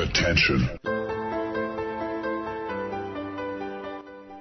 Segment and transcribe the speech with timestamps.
[0.00, 0.70] Attention.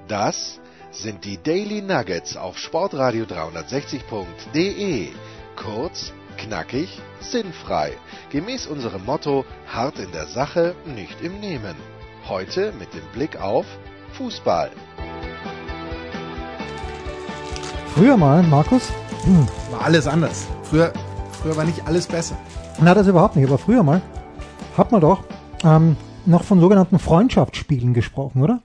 [0.07, 5.09] Das sind die Daily Nuggets auf Sportradio 360.de.
[5.57, 7.91] Kurz, knackig, sinnfrei.
[8.29, 11.75] Gemäß unserem Motto: hart in der Sache, nicht im Nehmen.
[12.29, 13.65] Heute mit dem Blick auf
[14.13, 14.71] Fußball.
[17.95, 18.93] Früher mal, Markus?
[19.23, 19.45] Hm.
[19.71, 20.47] War alles anders.
[20.63, 20.93] Früher,
[21.41, 22.37] früher war nicht alles besser.
[22.79, 23.49] Na, das überhaupt nicht.
[23.49, 24.01] Aber früher mal
[24.77, 25.25] hat man doch
[25.63, 25.95] ähm,
[26.25, 28.61] noch von sogenannten Freundschaftsspielen gesprochen, oder?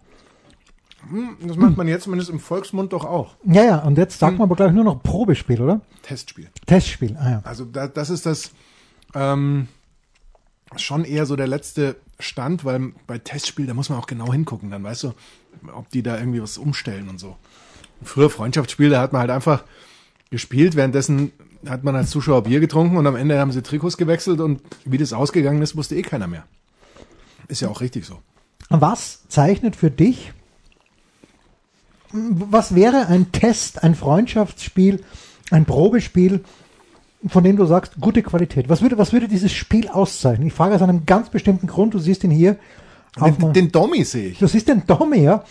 [1.09, 3.37] Hm, das macht man jetzt zumindest im Volksmund doch auch.
[3.45, 4.39] Ja, ja, und jetzt sagt hm.
[4.39, 5.81] man aber gleich nur noch Probespiel, oder?
[6.03, 6.49] Testspiel.
[6.67, 7.41] Testspiel, ah ja.
[7.45, 8.53] Also da, das ist das
[9.15, 9.69] ähm,
[10.77, 14.71] schon eher so der letzte Stand, weil bei Testspiel, da muss man auch genau hingucken,
[14.71, 15.13] dann weißt du,
[15.75, 17.37] ob die da irgendwie was umstellen und so.
[18.03, 19.65] Früher Freundschaftsspiel, da hat man halt einfach
[20.31, 21.33] gespielt, währenddessen
[21.69, 24.99] hat man als Zuschauer Bier getrunken und am Ende haben sie Trikots gewechselt und wie
[24.99, 26.45] das ausgegangen ist, wusste eh keiner mehr.
[27.49, 28.19] Ist ja auch richtig so.
[28.71, 30.33] Was zeichnet für dich,
[32.13, 35.03] was wäre ein Test, ein Freundschaftsspiel,
[35.51, 36.45] ein Probespiel,
[37.27, 38.69] von dem du sagst, gute Qualität?
[38.69, 40.47] Was würde, was würde dieses Spiel auszeichnen?
[40.47, 42.57] Ich frage aus einem ganz bestimmten Grund, du siehst ihn hier.
[43.21, 44.39] Den, den Dommy sehe ich.
[44.39, 45.45] Du siehst den Dommy, ja.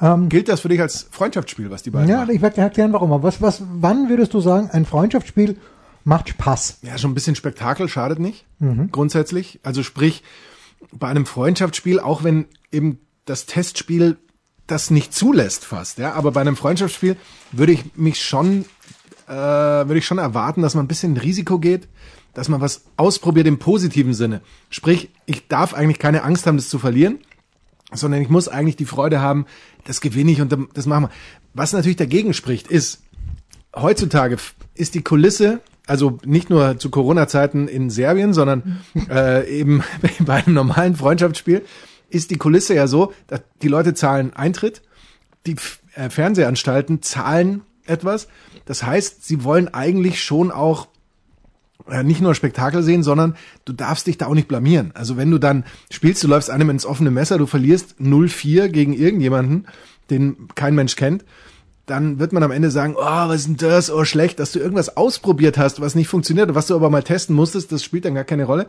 [0.00, 2.34] Ähm, Gilt das für dich als Freundschaftsspiel, was die beiden Ja, machen?
[2.34, 3.22] ich werde erklären, warum.
[3.22, 5.56] Was, was, wann würdest du sagen, ein Freundschaftsspiel
[6.04, 6.78] macht Spaß?
[6.82, 8.90] Ja, schon ein bisschen Spektakel schadet nicht, mhm.
[8.90, 9.60] grundsätzlich.
[9.62, 10.22] Also sprich,
[10.92, 14.16] bei einem Freundschaftsspiel, auch wenn eben das Testspiel
[14.66, 17.16] das nicht zulässt fast, ja, aber bei einem Freundschaftsspiel
[17.52, 18.64] würde ich mich schon,
[19.28, 21.88] äh, würde ich schon erwarten, dass man ein bisschen Risiko geht,
[22.34, 24.42] dass man was ausprobiert im positiven Sinne.
[24.68, 27.20] Sprich, ich darf eigentlich keine Angst haben, das zu verlieren
[27.92, 29.46] sondern ich muss eigentlich die Freude haben,
[29.84, 31.10] das gewinne ich und das machen wir.
[31.54, 33.02] Was natürlich dagegen spricht, ist,
[33.74, 34.36] heutzutage
[34.74, 39.82] ist die Kulisse, also nicht nur zu Corona-Zeiten in Serbien, sondern äh, eben
[40.20, 41.64] bei einem normalen Freundschaftsspiel,
[42.10, 44.82] ist die Kulisse ja so, dass die Leute zahlen Eintritt,
[45.46, 45.56] die
[45.94, 48.28] äh, Fernsehanstalten zahlen etwas.
[48.64, 50.88] Das heißt, sie wollen eigentlich schon auch
[51.88, 54.90] äh, nicht nur Spektakel sehen, sondern du darfst dich da auch nicht blamieren.
[54.94, 58.92] Also wenn du dann spielst, du läufst einem ins offene Messer, du verlierst 0-4 gegen
[58.92, 59.66] irgendjemanden,
[60.10, 61.24] den kein Mensch kennt,
[61.86, 64.58] dann wird man am Ende sagen, oh, was ist denn das, oh, schlecht, dass du
[64.58, 68.14] irgendwas ausprobiert hast, was nicht funktioniert, was du aber mal testen musstest, das spielt dann
[68.14, 68.66] gar keine Rolle.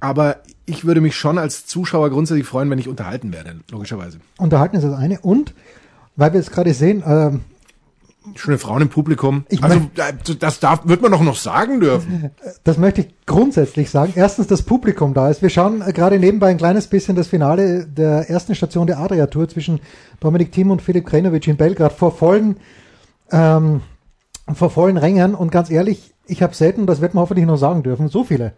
[0.00, 4.18] Aber ich würde mich schon als Zuschauer grundsätzlich freuen, wenn ich unterhalten werde, logischerweise.
[4.38, 5.20] Unterhalten ist das eine.
[5.20, 5.54] Und,
[6.16, 7.32] weil wir jetzt gerade sehen, äh,
[8.36, 9.44] Schöne Frauen im Publikum.
[9.48, 9.80] Ich also
[10.38, 12.30] das darf, wird man doch noch sagen dürfen.
[12.64, 14.12] Das möchte ich grundsätzlich sagen.
[14.14, 15.42] Erstens, das Publikum da ist.
[15.42, 19.48] Wir schauen gerade nebenbei ein kleines bisschen das Finale der ersten Station der Adria Tour
[19.48, 19.80] zwischen
[20.20, 22.56] Dominik Thiem und Filip Krenovic in Belgrad vor vollen,
[23.30, 23.80] ähm,
[24.52, 25.34] vor vollen Rängern.
[25.34, 28.52] Und ganz ehrlich, ich habe selten, das wird man hoffentlich noch sagen dürfen, so viele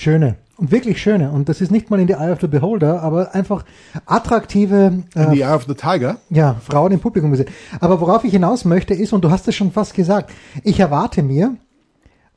[0.00, 1.30] schöne und wirklich schöne.
[1.30, 3.64] Und das ist nicht mal in the Eye of the Beholder, aber einfach
[4.06, 5.04] attraktive.
[5.14, 6.18] Äh, in the Eye of the Tiger?
[6.28, 7.48] Ja, Frauen im Publikum gesehen.
[7.80, 11.22] Aber worauf ich hinaus möchte ist, und du hast es schon fast gesagt, ich erwarte
[11.22, 11.56] mir,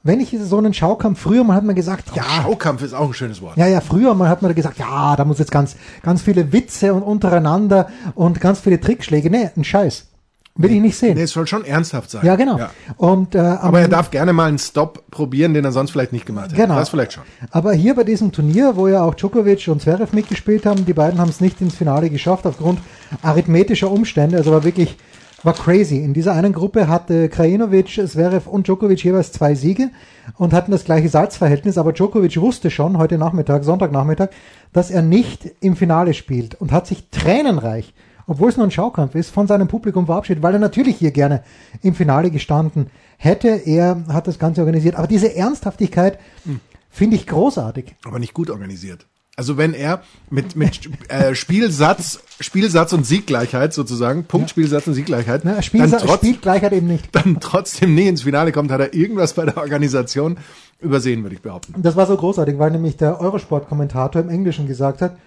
[0.03, 2.24] wenn ich so einen Schaukampf, früher mal hat man gesagt, ja.
[2.24, 3.57] Schaukampf ist auch ein schönes Wort.
[3.57, 6.94] Ja, ja, früher mal hat man gesagt, ja, da muss jetzt ganz, ganz viele Witze
[6.94, 9.30] und untereinander und ganz viele Trickschläge.
[9.30, 10.12] Nee, ein Scheiß.
[10.55, 11.15] Will ich nicht sehen.
[11.15, 12.23] Nee, es soll schon ernsthaft sein.
[12.23, 12.59] Ja, genau.
[12.59, 12.69] Ja.
[12.97, 16.27] Und, äh, aber er darf gerne mal einen Stop probieren, den er sonst vielleicht nicht
[16.27, 16.61] gemacht hätte.
[16.61, 16.75] Genau.
[16.75, 17.23] Das vielleicht schon.
[17.49, 21.19] Aber hier bei diesem Turnier, wo ja auch Djokovic und Zverev mitgespielt haben, die beiden
[21.19, 22.79] haben es nicht ins Finale geschafft aufgrund
[23.23, 24.37] arithmetischer Umstände.
[24.37, 24.95] Also war wirklich,
[25.41, 25.97] war crazy.
[25.97, 29.89] In dieser einen Gruppe hatte Krajinovic, Zverev und Djokovic jeweils zwei Siege
[30.37, 31.79] und hatten das gleiche Salzverhältnis.
[31.79, 34.29] Aber Djokovic wusste schon heute Nachmittag, Sonntagnachmittag,
[34.71, 37.95] dass er nicht im Finale spielt und hat sich tränenreich
[38.28, 41.44] obwohl es nur ein Schaukampf ist, von seinem Publikum verabschiedet, weil er natürlich hier gerne
[41.81, 43.50] im Finale gestanden hätte.
[43.50, 44.95] Er hat das Ganze organisiert.
[44.95, 46.59] Aber diese Ernsthaftigkeit hm.
[46.89, 47.95] finde ich großartig.
[48.06, 49.06] Aber nicht gut organisiert.
[49.35, 55.59] Also wenn er mit, mit äh, Spielsatz, Spielsatz und Sieggleichheit sozusagen, Punktspielsatz und Sieggleichheit, Na,
[55.63, 57.09] Spielsa dann trotz, Spielgleichheit eben nicht.
[57.13, 60.38] Dann trotzdem nie ins Finale kommt, hat er irgendwas bei der Organisation
[60.79, 61.73] übersehen, würde ich behaupten.
[61.81, 65.18] Das war so großartig, weil nämlich der Eurosport-Kommentator im Englischen gesagt hat,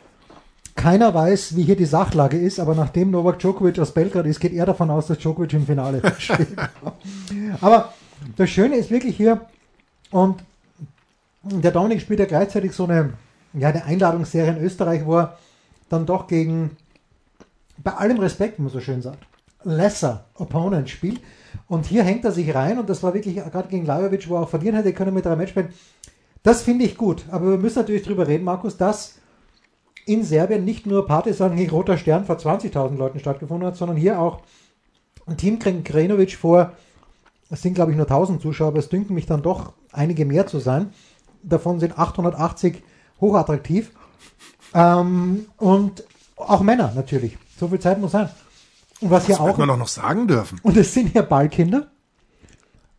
[0.76, 4.52] keiner weiß, wie hier die Sachlage ist, aber nachdem Novak Djokovic aus Belgrad ist, geht
[4.52, 6.49] er davon aus, dass Djokovic im Finale steht.
[7.61, 7.93] aber
[8.37, 9.40] das Schöne ist wirklich hier,
[10.11, 10.43] und
[11.43, 13.14] der Dominik spielt ja gleichzeitig so eine,
[13.55, 15.38] ja, eine Einladungsserie in Österreich, wo er
[15.88, 16.76] dann doch gegen,
[17.82, 19.19] bei allem Respekt, wie man so schön sagt,
[19.64, 21.20] lesser Opponent spielt.
[21.69, 24.43] Und hier hängt er sich rein und das war wirklich gerade gegen Lajovic, wo er
[24.43, 25.70] auch verlieren hätte können mit drei Matchspielen.
[26.43, 27.25] Das finde ich gut.
[27.31, 29.17] Aber wir müssen natürlich drüber reden, Markus, dass
[30.06, 34.20] in Serbien nicht nur Partisan gegen Roter Stern vor 20.000 Leuten stattgefunden hat, sondern hier
[34.20, 34.41] auch
[35.37, 36.73] Team Krenovic vor,
[37.50, 40.47] es sind glaube ich nur 1000 Zuschauer, aber es dünken mich dann doch einige mehr
[40.47, 40.93] zu sein.
[41.43, 42.82] Davon sind 880
[43.20, 43.91] hochattraktiv.
[44.75, 46.05] Ähm, und
[46.37, 47.37] auch Männer natürlich.
[47.58, 48.29] So viel Zeit muss sein.
[49.00, 49.58] Und was hier Das wird auch.
[49.58, 50.61] man doch noch sagen dürfen.
[50.62, 51.88] Und es sind hier Ballkinder,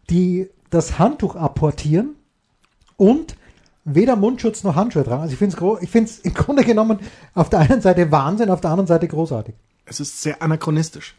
[0.10, 2.16] die das Handtuch apportieren
[2.98, 3.38] und
[3.88, 5.22] weder Mundschutz noch Handschuhe tragen.
[5.22, 7.00] Also ich finde es ich find's im Grunde genommen
[7.34, 9.56] auf der einen Seite Wahnsinn, auf der anderen Seite großartig.
[9.86, 11.16] Es ist sehr anachronistisch.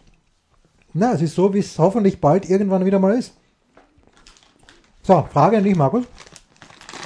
[0.93, 3.35] Na, es ist so, wie es hoffentlich bald irgendwann wieder mal ist.
[5.03, 6.05] So, Frage an dich, Markus.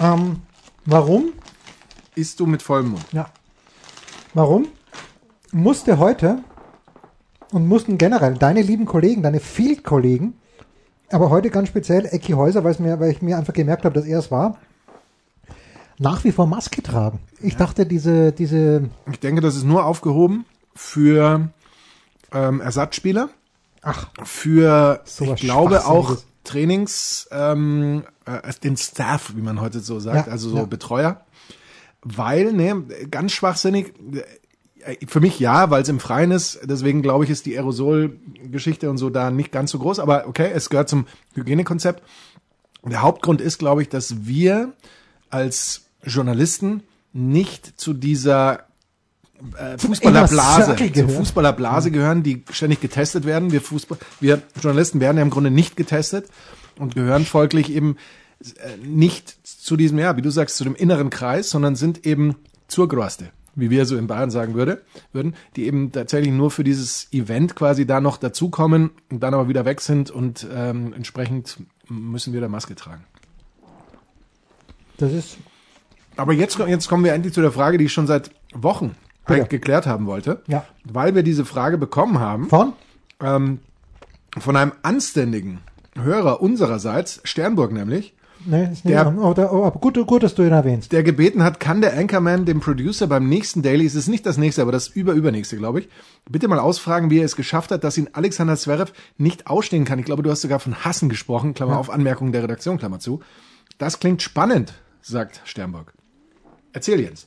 [0.00, 0.40] Ähm,
[0.84, 1.32] warum,
[2.16, 3.04] Isst du mit vollem Mund?
[3.12, 3.30] ja,
[4.34, 4.66] warum
[5.52, 6.42] musste heute
[7.52, 10.34] und mussten generell deine lieben Kollegen, deine Field-Kollegen,
[11.10, 14.30] aber heute ganz speziell Ecki Häuser, weil ich mir einfach gemerkt habe, dass er es
[14.30, 14.58] war,
[15.98, 17.20] nach wie vor Maske tragen.
[17.40, 20.44] Ich dachte, diese, diese, Ich denke, das ist nur aufgehoben
[20.74, 21.50] für
[22.32, 23.28] ähm, Ersatzspieler,
[23.82, 26.16] ach, für, So ich glaube, auch.
[26.44, 30.64] Trainings, ähm, äh, den Staff, wie man heute so sagt, Ja, also so ja.
[30.64, 31.20] Betreuer.
[32.02, 33.92] Weil, ne, ganz schwachsinnig,
[34.84, 38.90] äh, für mich ja, weil es im Freien ist, deswegen glaube ich, ist die Aerosol-Geschichte
[38.90, 42.02] und so da nicht ganz so groß, aber okay, es gehört zum Hygienekonzept.
[42.84, 44.72] Der Hauptgrund ist, glaube ich, dass wir
[45.32, 46.82] als Journalisten
[47.12, 48.60] nicht zu dieser
[49.56, 51.10] äh, Fußballerblase, zur gehören.
[51.10, 53.52] Fußballerblase gehören, die ständig getestet werden.
[53.52, 56.26] Wir Fußball, wir Journalisten werden ja im Grunde nicht getestet
[56.78, 57.96] und gehören folglich eben
[58.40, 62.36] äh, nicht zu diesem, ja, wie du sagst, zu dem inneren Kreis, sondern sind eben
[62.68, 64.82] zur Groste, wie wir so in Bayern sagen würde,
[65.12, 69.48] würden, die eben tatsächlich nur für dieses Event quasi da noch dazukommen und dann aber
[69.48, 71.58] wieder weg sind und ähm, entsprechend
[71.88, 73.04] müssen wir da Maske tragen.
[75.02, 75.36] Das ist,
[76.16, 78.94] Aber jetzt, jetzt kommen wir endlich zu der Frage, die ich schon seit Wochen
[79.26, 79.34] Bitte.
[79.40, 80.42] eigentlich geklärt haben wollte.
[80.46, 80.64] Ja.
[80.84, 82.72] Weil wir diese Frage bekommen haben von?
[83.20, 83.58] ähm,
[84.38, 85.60] von einem anständigen
[86.00, 88.14] Hörer unsererseits, Sternburg nämlich,
[88.44, 89.20] Nee, ist nicht Der- an.
[89.20, 90.90] Oh, da, oh, aber gut, gut, dass du ihn erwähnst.
[90.90, 94.36] der gebeten hat, kann der Anchorman dem Producer beim nächsten Daily, es ist nicht das
[94.36, 95.88] nächste, aber das überübernächste, glaube ich,
[96.28, 100.00] bitte mal ausfragen, wie er es geschafft hat, dass ihn Alexander Zverev nicht ausstehen kann.
[100.00, 103.20] Ich glaube, du hast sogar von Hassen gesprochen, Klammer auf, Anmerkung der Redaktion, Klammer zu.
[103.78, 105.92] Das klingt spannend, sagt Sternburg.
[106.72, 107.26] Erzähl Jens.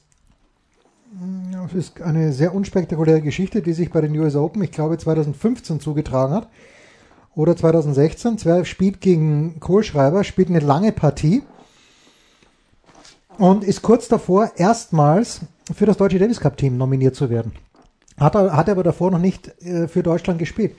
[1.52, 5.80] Das ist eine sehr unspektakuläre Geschichte, die sich bei den US Open, ich glaube 2015
[5.80, 6.50] zugetragen hat.
[7.36, 8.38] Oder 2016.
[8.38, 11.44] Zverev spielt gegen Kohlschreiber, spielt eine lange Partie
[13.38, 15.42] und ist kurz davor, erstmals
[15.74, 17.54] für das deutsche Davis Cup Team nominiert zu werden.
[18.18, 20.76] Hat er, hat er aber davor noch nicht äh, für Deutschland gespielt.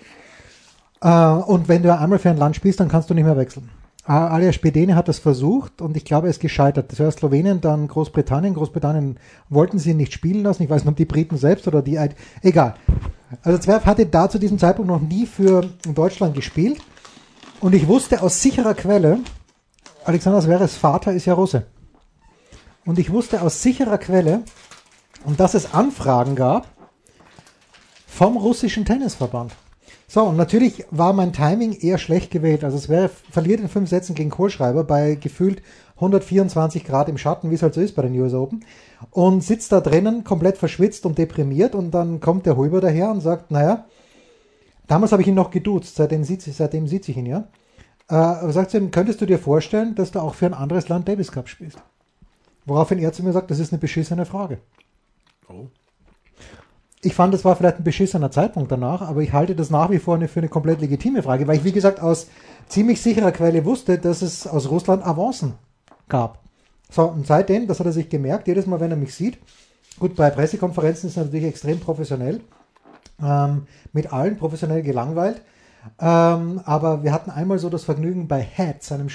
[1.03, 3.69] Äh, und wenn du einmal für ein Land spielst, dann kannst du nicht mehr wechseln.
[4.07, 6.93] Äh, Alias Spedene hat das versucht und ich glaube, ist gescheitert.
[6.93, 8.55] Zuerst Slowenien, dann Großbritannien.
[8.55, 9.19] Großbritannien
[9.49, 10.63] wollten sie nicht spielen lassen.
[10.63, 11.99] Ich weiß nicht, ob die Briten selbst oder die...
[12.43, 12.75] Egal.
[13.43, 16.81] Also Zwerf hatte da zu diesem Zeitpunkt noch nie für Deutschland gespielt.
[17.61, 19.21] Und ich wusste aus sicherer Quelle,
[20.05, 21.67] Alexander Zverevs Vater ist ja Russe.
[22.85, 24.43] Und ich wusste aus sicherer Quelle,
[25.25, 26.69] und dass es Anfragen gab
[28.07, 29.53] vom russischen Tennisverband.
[30.09, 32.63] So, und natürlich war mein Timing eher schlecht gewählt.
[32.63, 35.63] Also es wäre, verliert in fünf Sätzen gegen Kohlschreiber bei gefühlt
[35.97, 38.65] 124 Grad im Schatten, wie es halt so ist bei den US Open.
[39.11, 41.75] Und sitzt da drinnen, komplett verschwitzt und deprimiert.
[41.75, 43.87] Und dann kommt der Huber daher und sagt, naja,
[44.87, 47.49] damals habe ich ihn noch geduzt, seitdem sieht, seitdem sieht ich ihn ja.
[48.09, 50.89] Äh, aber sagt zu ihm, könntest du dir vorstellen, dass du auch für ein anderes
[50.89, 51.79] Land Davis Cup spielst?
[52.65, 54.59] Woraufhin er zu mir sagt, das ist eine beschissene Frage.
[55.49, 55.67] Oh.
[57.03, 59.99] Ich fand, es war vielleicht ein beschissener Zeitpunkt danach, aber ich halte das nach wie
[59.99, 62.29] vor eine, für eine komplett legitime Frage, weil ich, wie gesagt, aus
[62.69, 65.55] ziemlich sicherer Quelle wusste, dass es aus Russland Avancen
[66.09, 66.43] gab.
[66.91, 69.39] So, und seitdem, das hat er sich gemerkt, jedes Mal, wenn er mich sieht,
[69.99, 72.41] gut, bei Pressekonferenzen ist er natürlich extrem professionell,
[73.23, 75.43] ähm, mit allen professionell gelangweilt,
[76.01, 79.09] ähm, aber wir hatten einmal so das Vergnügen bei Head, seinem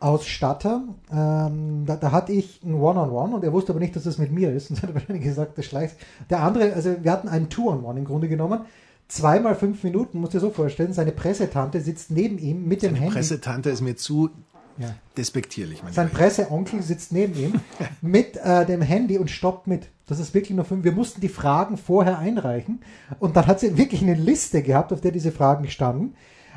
[0.00, 4.18] Schlägerausstatter, ähm, da, da hatte ich ein One-on-One und er wusste aber nicht, dass das
[4.18, 5.96] mit mir ist und hat wahrscheinlich gesagt, das schleicht.
[6.30, 8.60] Der andere, also wir hatten einen Two-on-One im Grunde genommen,
[9.08, 12.94] zweimal fünf Minuten, musst du dir so vorstellen, seine Pressetante sitzt neben ihm mit dem
[12.94, 13.14] Die Handy.
[13.14, 14.30] Pressetante ist mir zu
[14.78, 14.94] Ja.
[15.16, 15.82] despektierlich.
[15.82, 16.10] Mein Sein.
[16.10, 17.54] Presseonkel sitzt neben ihm
[18.02, 19.88] mit äh, dem Handy und stoppt mit.
[20.06, 20.84] Das ist wirklich nur fünf.
[20.84, 22.80] Wir mussten die Fragen vorher einreichen
[23.18, 26.14] und dann hat sie wirklich eine Liste gehabt, auf der diese Fragen standen.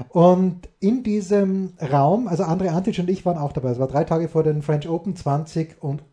[0.09, 3.71] Und in diesem Raum, also André Antic und ich waren auch dabei.
[3.71, 6.03] Es war drei Tage vor den French Open 20 und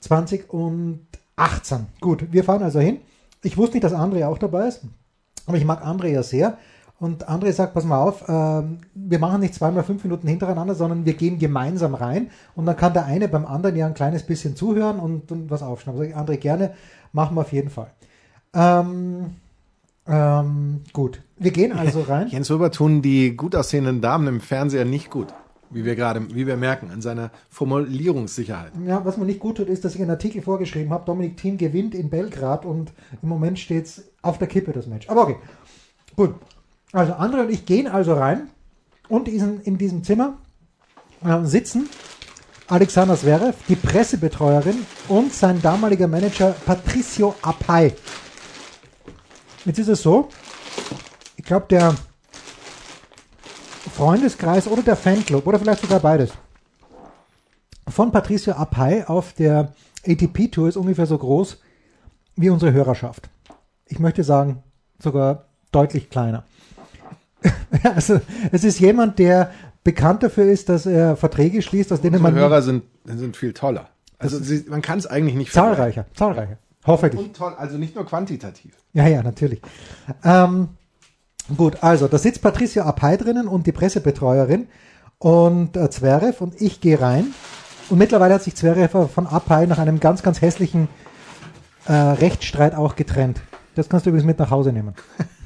[0.00, 1.06] 20 und
[1.36, 1.86] 18.
[2.00, 2.98] Gut, wir fahren also hin.
[3.42, 4.82] Ich wusste nicht, dass André auch dabei ist,
[5.46, 6.58] aber ich mag André ja sehr.
[6.98, 11.04] Und André sagt, pass mal auf, ähm, wir machen nicht zweimal fünf Minuten hintereinander, sondern
[11.04, 14.56] wir gehen gemeinsam rein und dann kann der eine beim anderen ja ein kleines bisschen
[14.56, 16.00] zuhören und, und was aufschnappen.
[16.00, 16.72] Sag ich, André, gerne,
[17.12, 17.90] machen wir auf jeden Fall.
[18.54, 19.36] Ähm,
[20.08, 22.28] ähm, gut, wir gehen also rein.
[22.28, 25.28] Jens Huber tun die gut aussehenden Damen im Fernseher nicht gut.
[25.70, 28.72] wie wir gerade, wie wir merken, an seiner Formulierungssicherheit.
[28.86, 31.58] Ja, was mir nicht gut tut, ist, dass ich einen Artikel vorgeschrieben habe, Dominik Thiem
[31.58, 35.08] gewinnt in Belgrad und im Moment steht es auf der Kippe, das Match.
[35.08, 35.36] Aber okay,
[36.14, 36.34] gut.
[36.92, 38.48] Also Andre und ich gehen also rein
[39.08, 40.38] und diesen, in diesem Zimmer
[41.24, 41.88] äh, sitzen
[42.68, 47.92] Alexander Zverev, die Pressebetreuerin und sein damaliger Manager Patricio Apay.
[49.66, 50.28] Jetzt ist es so,
[51.36, 51.94] ich glaube, der
[53.94, 56.32] Freundeskreis oder der Fanclub oder vielleicht sogar beides
[57.88, 59.72] von Patricio Apay auf der
[60.06, 61.58] ATP-Tour ist ungefähr so groß
[62.36, 63.30] wie unsere Hörerschaft.
[63.86, 64.62] Ich möchte sagen,
[64.98, 66.44] sogar deutlich kleiner.
[67.82, 68.20] also,
[68.52, 69.50] es ist jemand, der
[69.84, 72.40] bekannt dafür ist, dass er Verträge schließt, aus denen Unsere man.
[72.40, 73.88] Hörer sind, sind viel toller.
[74.18, 76.58] Also sie, man kann es eigentlich nicht Zahlreicher, zahlreicher.
[76.86, 77.20] Hoffentlich.
[77.20, 78.74] Und toll, also nicht nur quantitativ.
[78.92, 79.60] Ja, ja, natürlich.
[80.24, 80.68] Ähm,
[81.56, 84.68] gut, also da sitzt Patricia Apay drinnen und die Pressebetreuerin
[85.18, 87.34] und äh, Zverev und ich gehe rein.
[87.88, 90.88] Und mittlerweile hat sich Zverev von Apay nach einem ganz, ganz hässlichen
[91.86, 93.40] äh, Rechtsstreit auch getrennt.
[93.74, 94.94] Das kannst du übrigens mit nach Hause nehmen.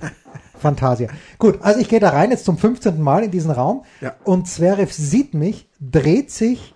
[0.59, 1.09] Fantasia.
[1.39, 3.01] Gut, also ich gehe da rein jetzt zum 15.
[3.01, 4.15] Mal in diesen Raum Ja.
[4.25, 6.75] und Zverev sieht mich, dreht sich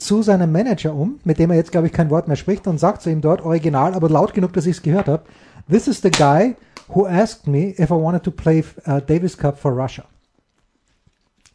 [0.00, 2.78] zu seinem Manager um, mit dem er jetzt, glaube ich, kein Wort mehr spricht und
[2.78, 5.22] sagt zu ihm dort original, aber laut genug, dass ich es gehört habe,
[5.70, 6.56] This is the guy
[6.88, 10.04] who asked me if I wanted to play uh, Davis Cup for Russia.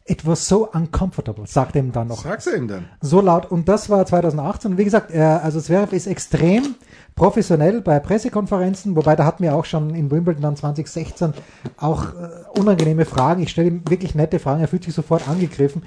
[0.08, 2.22] It was so uncomfortable, sagt er ihm dann noch.
[2.22, 2.84] Sagst du ihm dann?
[3.00, 3.50] So laut.
[3.50, 4.70] Und das war 2018.
[4.70, 6.76] Und wie gesagt, er, also Zverev ist extrem
[7.16, 11.34] professionell bei Pressekonferenzen, wobei da hatten wir auch schon in Wimbledon dann 2016
[11.76, 13.42] auch äh, unangenehme Fragen.
[13.42, 14.60] Ich stelle ihm wirklich nette Fragen.
[14.60, 15.82] Er fühlt sich sofort angegriffen.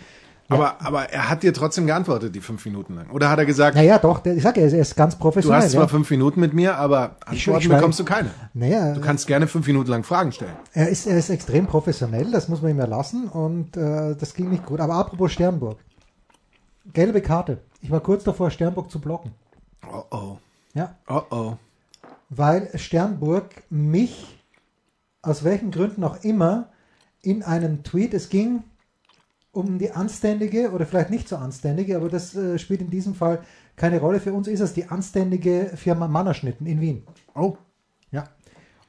[0.52, 3.10] Aber, aber er hat dir trotzdem geantwortet, die fünf Minuten lang.
[3.12, 5.62] Oder hat er gesagt, Naja, doch, ich sage er ist ganz du professionell.
[5.62, 5.88] hast zwar ja.
[5.88, 8.32] fünf Minuten mit mir, aber Antworten ich- bekommst du keine.
[8.56, 10.56] Naja, Du kannst gerne fünf Minuten lang Fragen stellen.
[10.74, 13.28] er ist, er ist extrem professionell, das muss man ihm ja lassen.
[13.28, 14.80] Und äh, das ging nicht gut.
[14.80, 15.78] Aber apropos Sternburg.
[16.94, 17.60] Gelbe Karte.
[17.82, 19.32] Ich war kurz davor, Sternburg zu blocken.
[19.92, 20.38] Oh oh.
[20.74, 21.54] Ja, Oh oh.
[22.30, 24.40] weil Sternburg mich,
[25.22, 26.70] aus welchen Gründen auch immer,
[27.22, 28.64] in einem Tweet, es ging
[29.52, 33.42] um die anständige oder vielleicht nicht so anständige, aber das äh, spielt in diesem Fall
[33.76, 34.20] keine Rolle.
[34.20, 37.04] Für uns ist es die anständige Firma Mannerschnitten in Wien.
[37.34, 37.58] Oh.
[38.12, 38.26] Ja.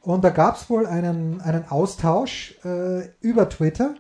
[0.03, 3.95] Und da gab es wohl einen, einen Austausch äh, über Twitter,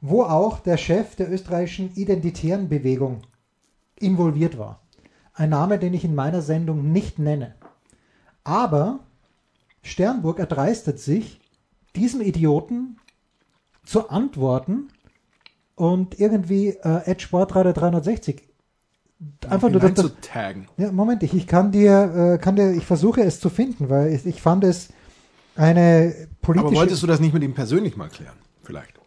[0.00, 3.22] wo auch der Chef der österreichischen Identitären Bewegung
[3.98, 4.80] involviert war.
[5.32, 7.54] Ein Name, den ich in meiner Sendung nicht nenne.
[8.44, 9.00] Aber
[9.82, 11.40] Sternburg erdreistet sich,
[11.96, 12.98] diesem Idioten
[13.84, 14.88] zu antworten
[15.74, 18.48] und irgendwie äh, Ed Sportradio 360
[19.48, 20.12] einfach nur das,
[20.76, 24.12] ja, Moment, ich, ich kann dir, äh, kann dir, ich versuche es zu finden, weil
[24.12, 24.88] ich, ich fand es
[25.56, 26.68] eine politische.
[26.68, 28.36] Aber wolltest du das nicht mit ihm persönlich mal klären?
[28.62, 28.98] Vielleicht.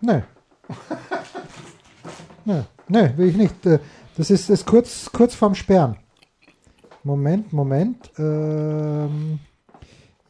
[0.00, 0.20] Nö.
[2.44, 3.66] Nö, nö, will ich nicht.
[3.66, 3.80] Äh,
[4.16, 5.96] Das ist, ist kurz, kurz vorm Sperren.
[7.02, 8.10] Moment, Moment.
[8.18, 9.40] Ähm,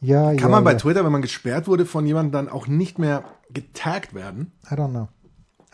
[0.01, 0.37] ja, ja.
[0.39, 0.77] Kann man bei ja.
[0.77, 4.51] Twitter, wenn man gesperrt wurde, von jemandem dann auch nicht mehr getaggt werden?
[4.69, 5.07] I don't know.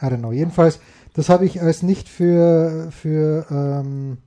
[0.04, 0.32] I don't know.
[0.32, 0.80] Jedenfalls,
[1.14, 4.18] das habe ich als nicht für, für, ähm,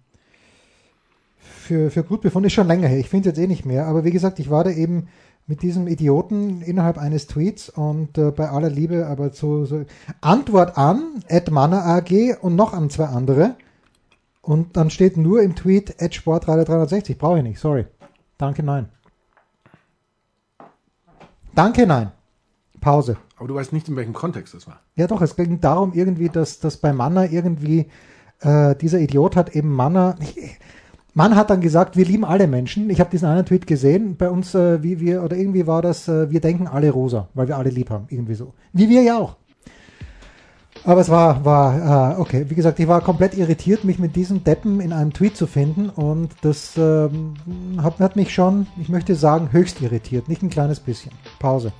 [1.38, 2.46] für, für gut befunden.
[2.46, 2.98] Ist schon länger her.
[2.98, 3.86] Ich finde es jetzt eh nicht mehr.
[3.86, 5.08] Aber wie gesagt, ich war da eben
[5.46, 9.84] mit diesem Idioten innerhalb eines Tweets und äh, bei aller Liebe, aber zu, so
[10.20, 13.54] Antwort an, Ed Manner AG und noch an zwei andere.
[14.42, 17.18] Und dann steht nur im Tweet Ed Sportradio 360.
[17.18, 17.86] Brauche ich nicht, sorry.
[18.38, 18.88] Danke, nein.
[21.54, 22.12] Danke, nein.
[22.86, 23.16] Pause.
[23.36, 24.78] Aber du weißt nicht, in welchem Kontext das war.
[24.94, 27.86] Ja, doch, es ging darum irgendwie, dass, dass bei Manna irgendwie
[28.42, 30.14] äh, dieser Idiot hat eben Manna.
[31.12, 32.88] Mann hat dann gesagt, wir lieben alle Menschen.
[32.88, 36.06] Ich habe diesen einen Tweet gesehen, bei uns, äh, wie wir, oder irgendwie war das,
[36.06, 38.54] äh, wir denken alle rosa, weil wir alle lieb haben, irgendwie so.
[38.72, 39.34] Wie wir ja auch.
[40.84, 44.44] Aber es war, war, äh, okay, wie gesagt, ich war komplett irritiert, mich mit diesem
[44.44, 47.34] Deppen in einem Tweet zu finden und das ähm,
[47.82, 51.10] hat, hat mich schon, ich möchte sagen, höchst irritiert, nicht ein kleines bisschen.
[51.40, 51.72] Pause.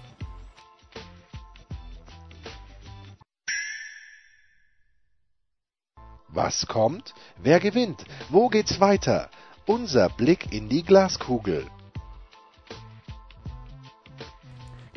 [6.36, 7.14] Was kommt?
[7.42, 8.04] Wer gewinnt?
[8.28, 9.30] Wo geht's weiter?
[9.64, 11.64] Unser Blick in die Glaskugel.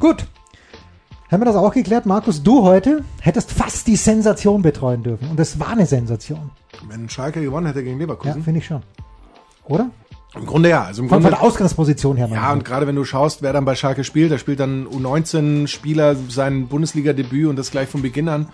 [0.02, 0.26] Gut.
[1.32, 2.06] Haben wir das auch geklärt?
[2.06, 5.30] Markus, du heute hättest fast die Sensation betreuen dürfen.
[5.30, 6.52] Und es war eine Sensation.
[6.90, 8.44] Wenn Schalke gewonnen hätte gegen Ja, Leverkusen.
[8.44, 8.84] finde ich schon.
[9.64, 9.92] Oder?
[10.36, 10.84] Im Grunde ja.
[10.84, 12.28] Also im Von, von Grunde, der Ausgangsposition her.
[12.34, 16.18] ja, und gerade wenn du schaust, wer dann bei Schalke spielt, da spielt dann U19-Spieler
[16.28, 18.50] sein Bundesliga-Debüt und das gleich von Beginn an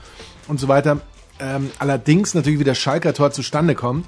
[0.47, 0.99] und so weiter.
[1.39, 4.05] Ähm, allerdings natürlich, wie das Schalker Tor zustande kommt.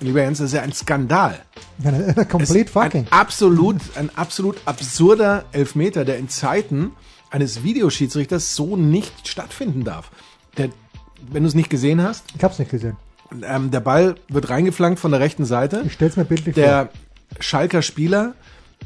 [0.00, 1.40] Lieber Jens, das ist ja ein Skandal.
[1.78, 3.06] Ja, Complete fucking.
[3.10, 6.92] Ein absolut, ein absolut absurder Elfmeter, der in Zeiten
[7.30, 10.10] eines Videoschiedsrichters so nicht stattfinden darf.
[10.58, 10.70] Der
[11.30, 12.24] wenn du es nicht gesehen hast.
[12.36, 12.96] Ich hab's nicht gesehen.
[13.42, 15.82] Ähm, der Ball wird reingeflankt von der rechten Seite.
[15.86, 16.90] Ich stell's mir bildlich Der
[17.40, 18.34] Schalker Spieler,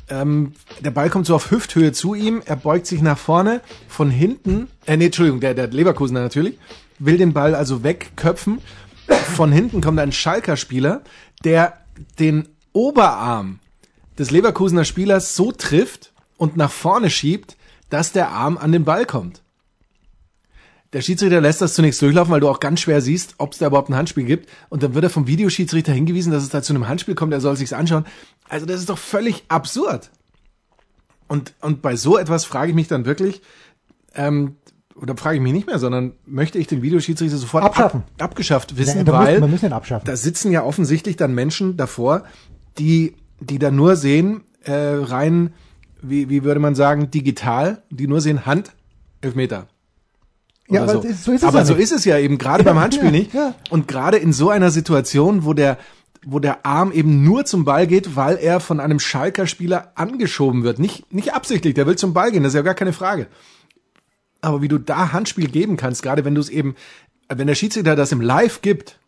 [0.09, 0.53] ähm,
[0.85, 4.69] der Ball kommt so auf Hüfthöhe zu ihm, er beugt sich nach vorne, von hinten,
[4.85, 6.59] äh, nee, Entschuldigung, der, der Leverkusener natürlich,
[6.99, 8.61] will den Ball also wegköpfen.
[9.35, 11.03] Von hinten kommt ein Schalker Spieler,
[11.45, 11.79] der
[12.19, 13.61] den Oberarm
[14.19, 17.57] des Leverkusener Spielers so trifft und nach vorne schiebt,
[17.91, 19.43] dass der Arm an den Ball kommt.
[20.93, 23.67] Der Schiedsrichter lässt das zunächst durchlaufen, weil du auch ganz schwer siehst, ob es da
[23.67, 24.49] überhaupt ein Handspiel gibt.
[24.69, 27.41] Und dann wird er vom Videoschiedsrichter hingewiesen, dass es da zu einem Handspiel kommt, er
[27.41, 28.07] soll sich's anschauen.
[28.49, 30.11] Also das ist doch völlig absurd.
[31.29, 33.43] Und, und bei so etwas frage ich mich dann wirklich,
[34.15, 34.57] ähm,
[35.01, 38.03] oder frage ich mich nicht mehr, sondern möchte ich den Videoschiedsrichter sofort Abschaffen.
[38.19, 42.25] Ab, abgeschafft wissen, Ja, weil müssen- müssen da sitzen ja offensichtlich dann Menschen davor,
[42.79, 45.53] die, die da nur sehen, äh, rein,
[46.03, 48.73] wie, wie würde man sagen, digital, die nur sehen Hand,
[49.21, 49.67] Elfmeter.
[50.69, 51.01] Ja, aber so.
[51.03, 51.83] ist- so ist es aber ja so nicht.
[51.85, 53.35] ist es ja eben, gerade Ja, beim Handspiel ja, nicht.
[53.35, 53.55] ja.
[53.71, 55.79] Und gerade in so einer Situation, wo der,
[56.25, 60.65] wo der Arm eben nur zum Ball geht, weil er von einem Schalker Spieler angeschoben
[60.65, 60.79] wird.
[60.81, 63.29] Nicht, nicht absichtlich, der will zum Ball gehen, das ist ja gar keine Frage.
[64.41, 66.75] Aber wie du da Handspiel geben kannst, gerade wenn du es eben,
[67.29, 68.99] wenn der Schiedsrichter das im Live gibt,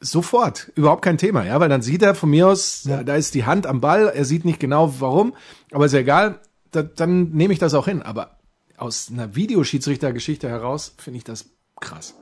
[0.00, 3.02] sofort, überhaupt kein Thema, ja, weil dann sieht er von mir aus, Ja.
[3.04, 5.34] da ist die Hand am Ball, er sieht nicht genau warum,
[5.72, 8.00] aber ist ja egal, da, dann nehme ich das auch hin.
[8.02, 8.38] Aber
[8.78, 11.50] aus einer Videoschiedsrichtergeschichte heraus finde ich das
[11.80, 12.14] krass.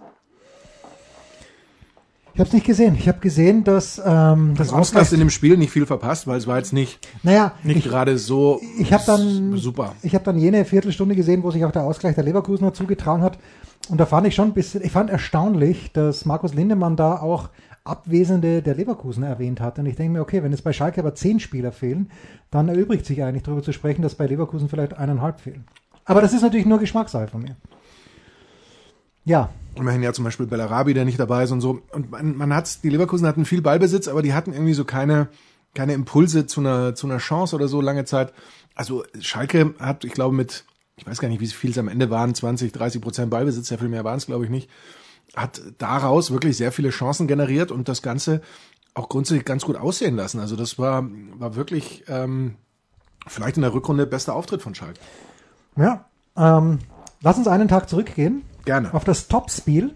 [2.34, 2.94] Ich habe es nicht gesehen.
[2.94, 5.12] Ich habe gesehen, dass ähm, das Du hast Ausgleich.
[5.12, 8.16] in dem Spiel nicht viel verpasst, weil es war jetzt nicht, Naja, nicht ich, gerade
[8.16, 9.94] so ich dann super.
[10.02, 13.38] Ich habe dann jene Viertelstunde gesehen, wo sich auch der Ausgleich der Leverkusener zugetragen hat.
[13.88, 17.48] Und da fand ich schon ein bisschen, ich fand erstaunlich, dass Markus Lindemann da auch
[17.84, 19.78] Abwesende der Leverkusener erwähnt hat.
[19.78, 22.10] Und ich denke mir, okay, wenn es bei Schalke aber zehn Spieler fehlen,
[22.50, 25.64] dann erübrigt sich eigentlich darüber zu sprechen, dass bei Leverkusen vielleicht eineinhalb fehlen.
[26.04, 27.56] Aber das ist natürlich nur Geschmackssache von mir.
[29.24, 31.82] Ja, Immerhin ja zum Beispiel Bellarabi, der nicht dabei ist und so.
[31.92, 35.28] Und man, man hat, die Leverkusen hatten viel Ballbesitz, aber die hatten irgendwie so keine,
[35.74, 38.32] keine Impulse zu einer, zu einer Chance oder so lange Zeit.
[38.74, 40.64] Also Schalke hat, ich glaube, mit,
[40.96, 43.78] ich weiß gar nicht, wie viel es am Ende waren, 20, 30 Prozent Ballbesitz, sehr
[43.78, 44.68] viel mehr waren es, glaube ich, nicht,
[45.36, 48.40] hat daraus wirklich sehr viele Chancen generiert und das Ganze
[48.94, 50.40] auch grundsätzlich ganz gut aussehen lassen.
[50.40, 52.56] Also das war, war wirklich ähm,
[53.26, 55.00] vielleicht in der Rückrunde bester Auftritt von Schalke.
[55.76, 56.04] ja.
[56.36, 56.78] Ähm,
[57.20, 58.42] lass uns einen Tag zurückgehen.
[58.68, 58.92] Gerne.
[58.92, 59.94] auf das Topspiel,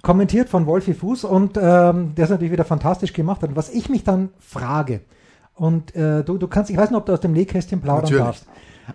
[0.00, 3.42] kommentiert von Wolfi Fuß und ähm, der ist natürlich wieder fantastisch gemacht.
[3.42, 5.00] Und was ich mich dann frage,
[5.54, 8.24] und äh, du, du kannst, ich weiß nicht, ob du aus dem Nähkästchen plaudern Natürlich.
[8.24, 8.46] darfst,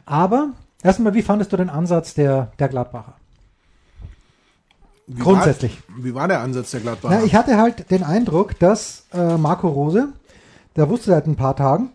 [0.06, 3.16] aber erstmal, wie fandest du den Ansatz der, der Gladbacher?
[5.08, 5.78] Wie Grundsätzlich.
[5.90, 7.18] War, wie war der Ansatz der Gladbacher?
[7.20, 10.08] Na, ich hatte halt den Eindruck, dass äh, Marco Rose,
[10.78, 11.90] der wusste seit ein paar Tagen,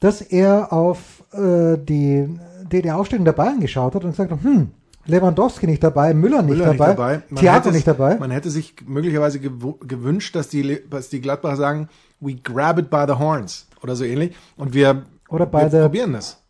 [0.00, 2.26] dass er auf äh, die,
[2.72, 4.72] die, die Aufstellung der Bayern geschaut hat und gesagt hat, hm,
[5.08, 8.16] Lewandowski nicht dabei, Müller nicht Müller dabei, Man Thiago nicht dabei.
[8.16, 11.88] Man hätte sich möglicherweise gewünscht, dass die, dass die Gladbacher sagen,
[12.20, 16.12] we grab it by the horns oder so ähnlich und wir, Oder wir the- probieren
[16.12, 16.42] das.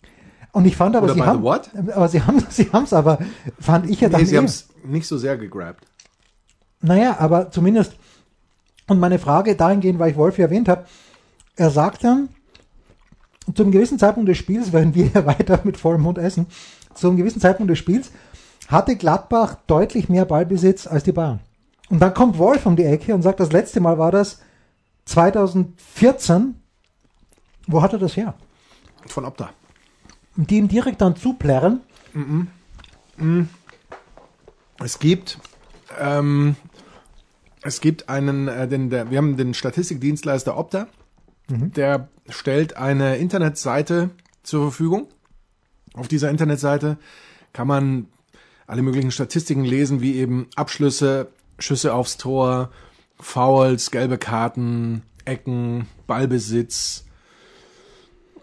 [0.53, 1.47] Und ich fand aber, Oder sie haben,
[1.95, 3.19] aber sie haben, sie haben es aber,
[3.61, 5.85] fand ich ja dann Nee, sie eh- haben es nicht so sehr gegrabt.
[6.81, 7.95] Naja, aber zumindest,
[8.89, 10.85] und meine Frage dahingehend, weil ich Wolfi erwähnt habe,
[11.57, 12.29] er sagt dann,
[13.55, 16.47] zu einem gewissen Zeitpunkt des Spiels, während wir hier weiter mit vollem Mund essen,
[16.95, 18.11] zu einem gewissen Zeitpunkt des Spiels
[18.69, 21.41] hatte Gladbach deutlich mehr Ballbesitz als die Bayern.
[21.89, 24.41] Und dann kommt Wolf um die Ecke und sagt, das letzte Mal war das
[25.07, 26.55] 2014.
[27.67, 28.35] Wo hat er das her?
[29.07, 29.51] Von Opta.
[30.37, 31.81] Und die ihm direkt dann zuplärren.
[34.85, 35.39] Es gibt,
[35.99, 36.57] ähm,
[37.63, 40.87] es gibt einen, äh, den, der, wir haben den Statistikdienstleister Opta,
[41.51, 44.11] der stellt eine Internetseite
[44.43, 45.09] zur Verfügung.
[45.95, 46.99] Auf dieser Internetseite
[47.55, 48.09] kann man
[48.69, 51.29] alle möglichen Statistiken lesen, wie eben Abschlüsse,
[51.59, 52.71] Schüsse aufs Tor,
[53.19, 57.07] Fouls, gelbe Karten, Ecken, Ballbesitz,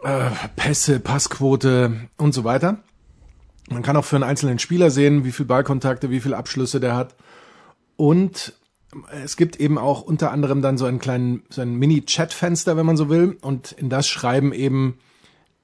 [0.03, 2.83] äh, Pässe, Passquote und so weiter.
[3.69, 6.95] Man kann auch für einen einzelnen Spieler sehen, wie viel Ballkontakte, wie viel Abschlüsse der
[6.95, 7.15] hat.
[7.95, 8.53] Und
[9.23, 12.97] es gibt eben auch unter anderem dann so einen kleinen, so ein Mini-Chat-Fenster, wenn man
[12.97, 13.37] so will.
[13.41, 14.97] Und in das schreiben eben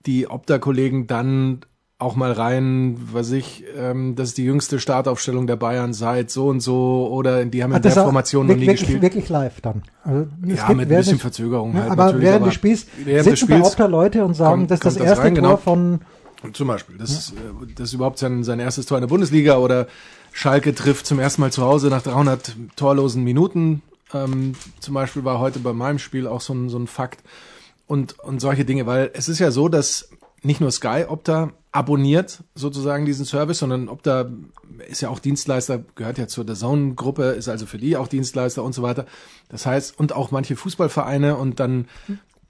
[0.05, 1.61] die Opta-Kollegen dann
[2.01, 6.47] auch mal rein, was ich, ähm, das ist die jüngste Startaufstellung der Bayern seit so
[6.47, 9.01] und so oder die haben in das der Formation noch nie wirklich, gespielt.
[9.01, 9.83] wirklich live dann.
[10.03, 12.55] Also, Ja, gibt mit ein bisschen des- Verzögerung Ja, halt aber natürlich, während aber des
[12.55, 15.35] Spiels während des sitzen bei Spiels Leute und sagen, kommt- das ist das erste rein,
[15.35, 15.57] Tor genau.
[15.57, 15.99] von
[16.53, 16.97] Zum Beispiel.
[16.97, 17.35] Das, ist, äh,
[17.75, 19.85] das ist überhaupt sein, sein erstes Tor in der Bundesliga oder
[20.31, 23.83] Schalke trifft zum ersten Mal zu Hause nach 300 torlosen Minuten.
[24.13, 27.21] Ähm, zum Beispiel war heute bei meinem Spiel auch so ein, so ein Fakt.
[27.85, 30.09] Und, und solche Dinge, weil es ist ja so, dass
[30.43, 34.29] nicht nur Sky Opta abonniert sozusagen diesen Service, sondern Opta
[34.89, 38.63] ist ja auch Dienstleister, gehört ja zur der Zone-Gruppe, ist also für die auch Dienstleister
[38.63, 39.05] und so weiter.
[39.49, 41.87] Das heißt, und auch manche Fußballvereine und dann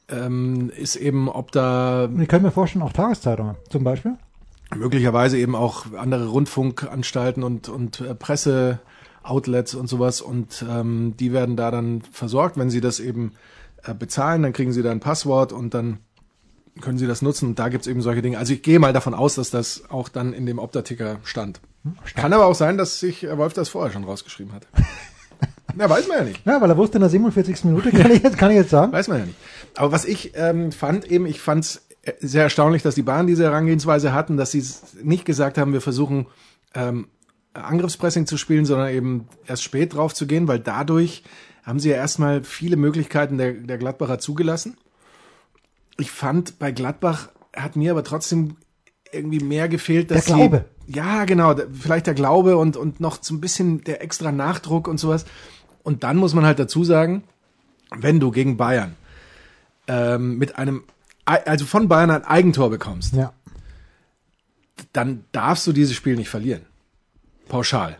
[0.10, 4.14] ähm, ist eben Opta Ich kann mir vorstellen, auch Tageszeitungen zum Beispiel.
[4.76, 11.56] möglicherweise eben auch andere Rundfunkanstalten und, und äh, Presseoutlets und sowas und ähm, die werden
[11.58, 13.34] da dann versorgt, wenn sie das eben
[13.84, 16.00] äh, bezahlen, dann kriegen sie da ein Passwort und dann
[16.80, 18.38] können sie das nutzen und da gibt's eben solche Dinge.
[18.38, 21.60] Also ich gehe mal davon aus, dass das auch dann in dem Opta-Ticker stand.
[22.16, 24.68] Kann aber auch sein, dass sich äh, Wolf das vorher schon rausgeschrieben hat.
[25.76, 26.46] Na, weiß man ja nicht.
[26.46, 27.66] Ja, weil er wusste in der 47.
[27.66, 28.92] Minute, kann ich jetzt, kann ich jetzt sagen.
[28.92, 29.38] Weiß man ja nicht.
[29.76, 31.82] Aber was ich ähm, fand eben, ich fand es
[32.20, 34.64] sehr erstaunlich, dass die Bahn diese Herangehensweise hatten, dass sie
[35.02, 36.28] nicht gesagt haben, wir versuchen
[36.74, 37.08] ähm,
[37.54, 41.24] Angriffspressing zu spielen, sondern eben erst spät drauf zu gehen, weil dadurch
[41.64, 44.78] haben sie ja erstmal viele Möglichkeiten der, der Gladbacher zugelassen.
[46.02, 48.58] Ich fand bei Gladbach hat mir aber trotzdem
[49.12, 50.66] irgendwie mehr gefehlt, dass Der Glaube.
[50.88, 54.88] sie ja genau, vielleicht der Glaube und und noch so ein bisschen der extra Nachdruck
[54.88, 55.26] und sowas.
[55.84, 57.24] Und dann muss man halt dazu sagen,
[57.96, 58.96] wenn du gegen Bayern
[59.88, 60.84] ähm, mit einem,
[61.26, 63.34] also von Bayern ein Eigentor bekommst, Ja.
[64.94, 66.62] dann darfst du dieses Spiel nicht verlieren.
[67.48, 67.98] Pauschal.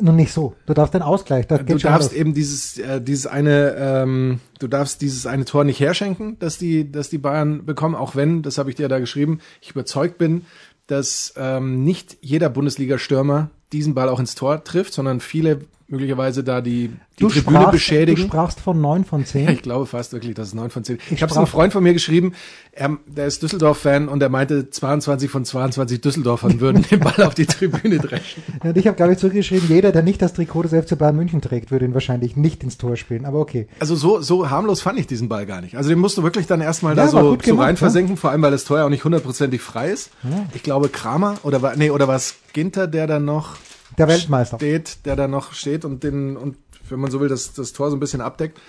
[0.00, 0.54] Nun nicht so.
[0.66, 1.46] Du darfst den Ausgleich.
[1.46, 5.80] Das Du darfst eben dieses, äh, dieses eine, ähm, du darfst dieses eine Tor nicht
[5.80, 9.40] herschenken, dass die, dass die Bayern bekommen, auch wenn, das habe ich dir da geschrieben,
[9.60, 10.46] ich überzeugt bin,
[10.86, 15.60] dass ähm, nicht jeder Bundesliga-Stürmer diesen Ball auch ins Tor trifft, sondern viele
[15.90, 18.22] möglicherweise da die, die du Tribüne sprachst, beschädigen.
[18.22, 19.44] Du sprachst von neun von zehn.
[19.44, 20.96] Ja, ich glaube fast wirklich, dass es 9 von 10.
[21.06, 22.32] Ich, Ich habe es einem Freund von mir geschrieben,
[22.72, 27.34] er, der ist Düsseldorf-Fan und er meinte, 22 von 22 Düsseldorfern würden den Ball auf
[27.34, 28.42] die Tribüne dreschen.
[28.62, 31.16] Ja, und ich habe, glaube ich, zurückgeschrieben, jeder, der nicht das Trikot des FC Bayern
[31.16, 33.24] München trägt, würde ihn wahrscheinlich nicht ins Tor spielen.
[33.24, 33.68] Aber okay.
[33.78, 35.76] Also so, so harmlos fand ich diesen Ball gar nicht.
[35.76, 37.76] Also den musst du wirklich dann erstmal Ja, da so, so rein ja.
[37.76, 40.10] versenken, vor allem weil das Tor ja auch nicht hundertprozentig frei ist.
[40.54, 43.56] Ich glaube Kramer oder war, nee, oder war es Ginter, der da noch
[44.00, 44.56] Der Weltmeister.
[44.56, 46.56] steht, der da noch steht und den, und
[46.88, 48.60] wenn man so will, das, das Tor so ein bisschen abdeckt.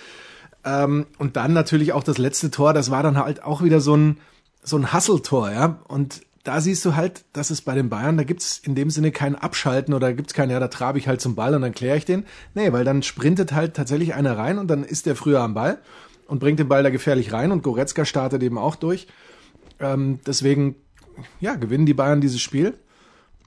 [0.64, 3.96] Ähm, und dann natürlich auch das letzte Tor, das war dann halt auch wieder so
[3.96, 4.18] ein,
[4.62, 5.80] so ein Hustle-Tor, ja.
[5.88, 9.12] Und da siehst du halt, dass es bei den Bayern, da gibt's in dem Sinne
[9.12, 11.96] kein Abschalten oder gibt's kein, ja, da trabe ich halt zum Ball und dann kläre
[11.96, 12.24] ich den.
[12.54, 15.78] Nee, weil dann sprintet halt tatsächlich einer rein und dann ist der früher am Ball
[16.26, 19.06] und bringt den Ball da gefährlich rein und Goretzka startet eben auch durch.
[19.78, 20.76] Ähm, deswegen,
[21.40, 22.74] ja, gewinnen die Bayern dieses Spiel.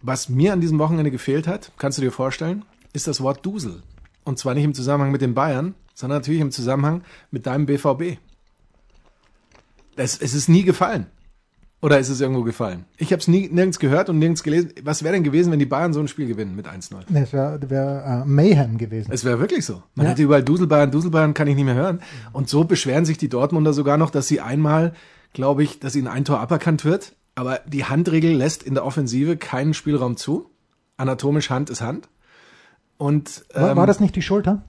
[0.08, 2.63] Was mir an diesem Wochenende gefehlt hat, kannst du dir vorstellen,
[2.94, 3.82] ist das Wort Dusel.
[4.24, 8.20] Und zwar nicht im Zusammenhang mit den Bayern, sondern natürlich im Zusammenhang mit deinem BVB.
[9.96, 11.08] Es, es ist nie gefallen.
[11.82, 12.86] Oder ist es irgendwo gefallen?
[12.98, 14.72] Ich habe es nie nirgends gehört und nirgends gelesen.
[14.84, 16.96] Was wäre denn gewesen, wenn die Bayern so ein Spiel gewinnen mit 1-0?
[17.10, 19.12] Nee, Es wäre wär, äh, Mayhem gewesen.
[19.12, 19.82] Es wäre wirklich so.
[19.96, 20.12] Man Ja.
[20.12, 22.02] hätte überall Duselbayern, Duselbayern kann ich nicht mehr hören.
[22.32, 24.94] Und so beschweren sich die Dortmunder sogar noch, dass sie einmal,
[25.34, 27.13] glaube ich, dass ihnen ein Tor aberkannt wird.
[27.36, 30.50] Aber die Handregel lässt in der Offensive keinen Spielraum zu.
[30.98, 32.08] Anatomisch Hand ist Hand.
[32.98, 34.63] Und War, ähm, war das nicht die Schulter?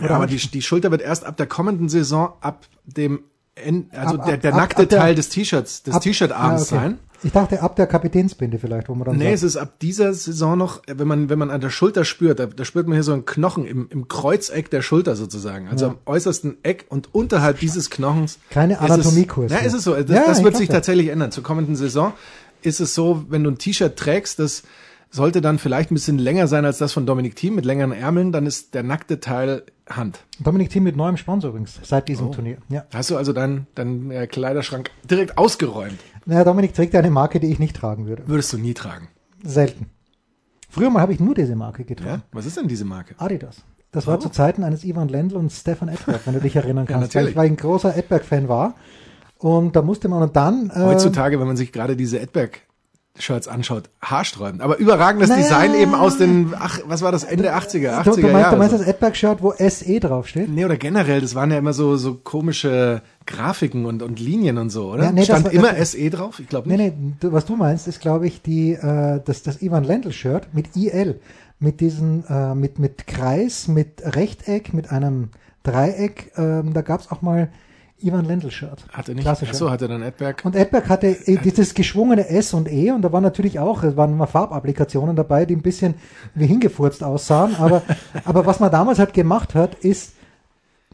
[0.00, 3.24] ja, aber die, die Schulter wird erst ab der kommenden Saison, ab dem,
[3.56, 6.72] En- also Ab- der, ab- der ab- nackte ab der- Teil des T-Shirts, des T-Shirt-Arms
[6.72, 6.84] Ah, okay.
[6.86, 6.98] sein.
[7.22, 10.12] Ich dachte ab der Kapitänsbinde vielleicht, wo man dann Nee, sagt, es ist ab dieser
[10.12, 13.02] Saison noch, wenn man, wenn man an der Schulter spürt, da, da spürt man hier
[13.02, 15.68] so einen Knochen im, im Kreuzeck der Schulter sozusagen.
[15.68, 18.38] Also am äußersten Eck und unterhalb dieses Knochens.
[18.50, 19.94] Keine Anatomiekurs Ja, ist es so.
[19.94, 20.74] Das, Ja, das wird sich das.
[20.76, 21.30] tatsächlich ändern.
[21.32, 22.12] Zur kommenden Saison
[22.62, 24.62] ist es so, wenn du ein T-Shirt trägst, das
[25.10, 28.32] sollte dann vielleicht ein bisschen länger sein als das von Dominik Thiem mit längeren Ärmeln,
[28.32, 30.24] dann ist der nackte Teil Hand.
[30.40, 32.32] Dominik Thiem mit neuem Sponsor übrigens, seit diesem Oh.
[32.34, 32.56] Turnier.
[32.70, 32.84] Ja.
[32.92, 35.98] Hast du also deinen dein, äh, Kleiderschrank direkt ausgeräumt?
[36.26, 38.22] Naja, Dominik trägt eine Marke, die ich nicht tragen würde.
[38.26, 39.08] Würdest du nie tragen.
[39.42, 39.86] Selten.
[40.70, 42.22] Früher mal habe ich nur diese Marke getragen.
[42.22, 42.28] Ja?
[42.32, 43.14] Was ist denn diese Marke?
[43.18, 43.58] Adidas.
[43.92, 44.20] Das war Oh.
[44.20, 47.14] zu Zeiten eines Ivan Lendl und Stefan Edberg, wenn du dich erinnern Ja, kannst.
[47.14, 48.74] weil, ich, weil ich ein großer Edberg-Fan war.
[49.38, 50.70] Und da musste man und dann.
[50.74, 54.62] Äh, Heutzutage, wenn man sich gerade diese Edberg-Shirts anschaut, haarsträubend.
[54.62, 55.42] Aber überragendes Naja.
[55.42, 58.50] Design eben aus den, ach, was war das, Ende 80er, 80er du, du meinst, Jahre.
[58.54, 60.48] du meinst das Edberg-Shirt, wo SE draufsteht?
[60.48, 64.70] Nee, oder generell, das waren ja immer so, so komische Grafiken und, und Linien und
[64.70, 65.04] so, oder?
[65.04, 66.40] Ja, nee, Stand war- immer das- SE drauf?
[66.40, 66.98] Ich glaube Nee, nicht.
[66.98, 70.76] nee, du, was du meinst, ist, glaube ich, die, äh, das, das Ivan Lendl-Shirt mit
[70.76, 71.20] IL.
[71.60, 75.30] Mit diesen, äh, mit, mit Kreis, mit Rechteck, mit einem
[75.62, 76.32] Dreieck.
[76.36, 77.48] Ähm, da gab's auch mal
[78.00, 78.84] Ivan Lendl-Shirt.
[78.92, 79.26] Hatte nicht.
[79.26, 80.42] Achso, hatte dann Edberg.
[80.44, 83.96] Und Edberg hatte äh, dieses geschwungene S und E und da waren natürlich auch, es
[83.96, 85.94] waren immer Farbapplikationen dabei, die ein bisschen
[86.34, 87.54] wie hingefurzt aussahen.
[87.56, 87.82] Aber,
[88.24, 90.12] aber was man damals halt gemacht hat, ist,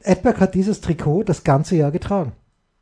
[0.02, 2.32] Edberg hat dieses Trikot das ganze Jahr getragen.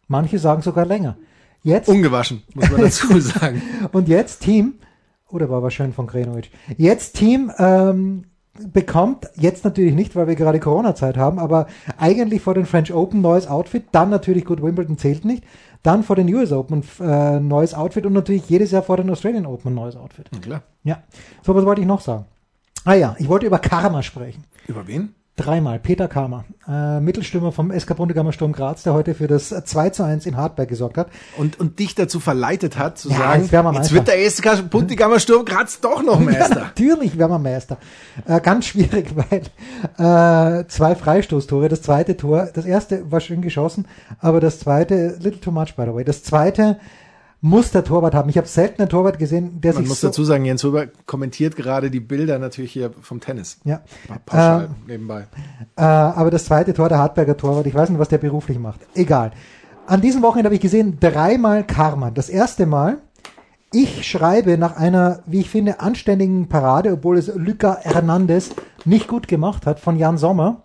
[0.06, 1.16] Manche sagen sogar länger.
[1.62, 3.62] Jetzt, Ungewaschen, muss man dazu sagen.
[3.92, 4.74] und jetzt Team,
[5.28, 8.24] oder war wahrscheinlich von Grenovic, jetzt Team, ähm,
[8.72, 13.20] bekommt, jetzt natürlich nicht, weil wir gerade Corona-Zeit haben, aber eigentlich vor den French Open
[13.20, 15.44] neues Outfit, dann natürlich gut, Wimbledon zählt nicht,
[15.82, 19.46] dann vor den US Open äh, neues Outfit und natürlich jedes Jahr vor den Australian
[19.46, 20.28] Open neues Outfit.
[20.32, 20.62] Ja, klar.
[20.82, 21.02] Ja,
[21.42, 22.24] so was wollte ich noch sagen.
[22.84, 24.44] Ah ja, ich wollte über Karma sprechen.
[24.66, 25.14] Über wen?
[25.38, 25.78] Dreimal.
[25.78, 30.02] Peter Karma, äh, Mittelstürmer vom SK Bundegammer Sturm Graz, der heute für das 2 zu
[30.02, 31.08] 1 in Hartberg gesorgt hat.
[31.36, 33.42] Und, und dich dazu verleitet hat, zu Ja, sagen,
[33.74, 36.54] jetzt wir wird der SK Bundegammer Sturm Graz doch noch Ja, Meister.
[36.56, 37.78] natürlich werden wir Meister.
[38.26, 39.14] Äh, ganz schwierig,
[39.96, 43.86] weil äh, zwei Freistoßtore, das zweite Tor, das erste war schön geschossen,
[44.20, 46.78] aber das zweite, little too much by the way, das zweite
[47.40, 48.28] muss der Torwart haben.
[48.30, 50.86] Ich habe selten einen Torwart gesehen, der Man sich muss so, dazu sagen, Jens Huber
[51.06, 53.58] kommentiert gerade die Bilder natürlich hier vom Tennis.
[53.64, 53.80] ja,
[54.26, 55.26] Pauschal Ähm, nebenbei.
[55.76, 58.80] Äh, aber das zweite Tor, der Hartberger Torwart, ich weiß nicht, was der beruflich macht.
[58.94, 59.32] Egal.
[59.86, 62.10] An diesem Wochenende habe ich gesehen, dreimal Karma.
[62.10, 62.98] Das erste Mal,
[63.72, 68.50] ich schreibe nach einer, wie ich finde, anständigen Parade, obwohl es Luca Hernandez
[68.84, 70.64] nicht gut gemacht hat, von Jan Sommer,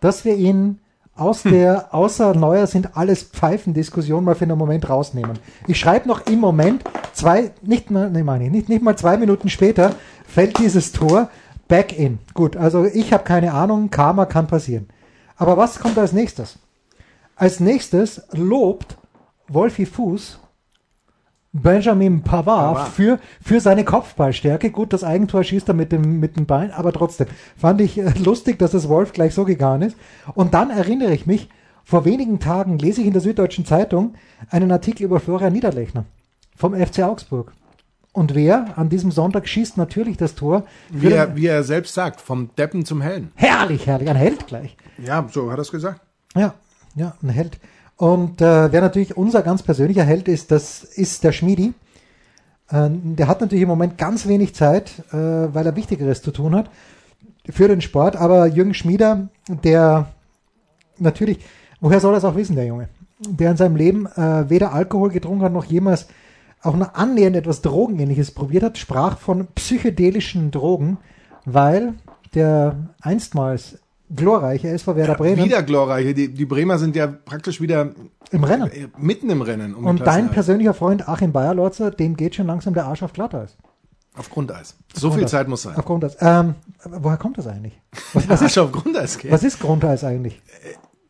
[0.00, 0.78] dass wir ihn
[1.16, 5.38] aus der außer Neuer sind alles Pfeifen-Diskussion mal für einen Moment rausnehmen.
[5.66, 9.16] Ich schreibe noch im Moment, zwei, nicht mal, nee, meine ich, nicht, nicht mal zwei
[9.16, 9.94] Minuten später
[10.26, 11.30] fällt dieses Tor
[11.68, 12.18] back in.
[12.34, 14.88] Gut, also ich habe keine Ahnung, Karma kann passieren.
[15.36, 16.58] Aber was kommt als nächstes?
[17.34, 18.96] Als nächstes lobt
[19.48, 20.38] Wolfi Fuß
[21.62, 22.92] Benjamin Pavard Pavard.
[22.92, 24.70] für, für seine Kopfballstärke.
[24.70, 28.12] Gut, das Eigentor schießt er mit dem, mit dem Bein, aber trotzdem fand ich äh,
[28.18, 29.96] lustig, dass das Wolf gleich so gegangen ist.
[30.34, 31.48] Und dann erinnere ich mich,
[31.84, 34.14] vor wenigen Tagen lese ich in der Süddeutschen Zeitung
[34.50, 36.04] einen Artikel über Florian Niederlechner
[36.56, 37.52] vom FC Augsburg.
[38.12, 40.64] Und wer an diesem Sonntag schießt natürlich das Tor.
[40.88, 43.30] Wie er, wie er selbst sagt, vom Deppen zum Hellen.
[43.34, 44.76] herrlich, herrlich, ein Held gleich.
[44.96, 46.00] Ja, so hat er es gesagt.
[46.34, 46.54] Ja,
[46.94, 47.58] ja, ein Held.
[47.96, 51.72] Und äh, wer natürlich unser ganz persönlicher Held ist, das ist der Schmiedi.
[52.70, 56.54] Ähm, der hat natürlich im Moment ganz wenig Zeit, äh, weil er Wichtigeres zu tun
[56.54, 56.70] hat
[57.48, 58.16] für den Sport.
[58.16, 60.08] Aber Jürgen Schmieder, der
[60.98, 61.38] natürlich,
[61.80, 62.88] woher soll es auch wissen, der Junge?
[63.18, 66.06] Der in seinem Leben äh, weder Alkohol getrunken hat, noch jemals
[66.62, 70.98] auch nur annähernd etwas Drogenähnliches probiert hat, sprach von psychedelischen Drogen,
[71.44, 71.94] weil
[72.34, 73.78] der einstmals
[74.14, 76.14] glorreiche SV Werder Bremen Wieder glorreiche.
[76.14, 77.92] Die, die Bremer sind ja praktisch wieder
[78.30, 78.70] im Rennen.
[78.70, 79.74] äh, mitten im Rennen.
[79.74, 83.56] Um Und dein persönlicher Freund Achim Bayerlotzer, dem geht schon langsam der Arsch auf Glatteis.
[84.16, 84.76] Auf Grundeis.
[84.94, 85.30] So viel Grundeis.
[85.30, 85.76] Zeit muss sein.
[85.76, 86.16] Auf Grundeis.
[86.20, 87.78] Ähm, woher kommt das eigentlich?
[88.14, 89.30] Was, was, ist, auf Grundeis geht.
[89.30, 90.40] was ist Grundeis eigentlich?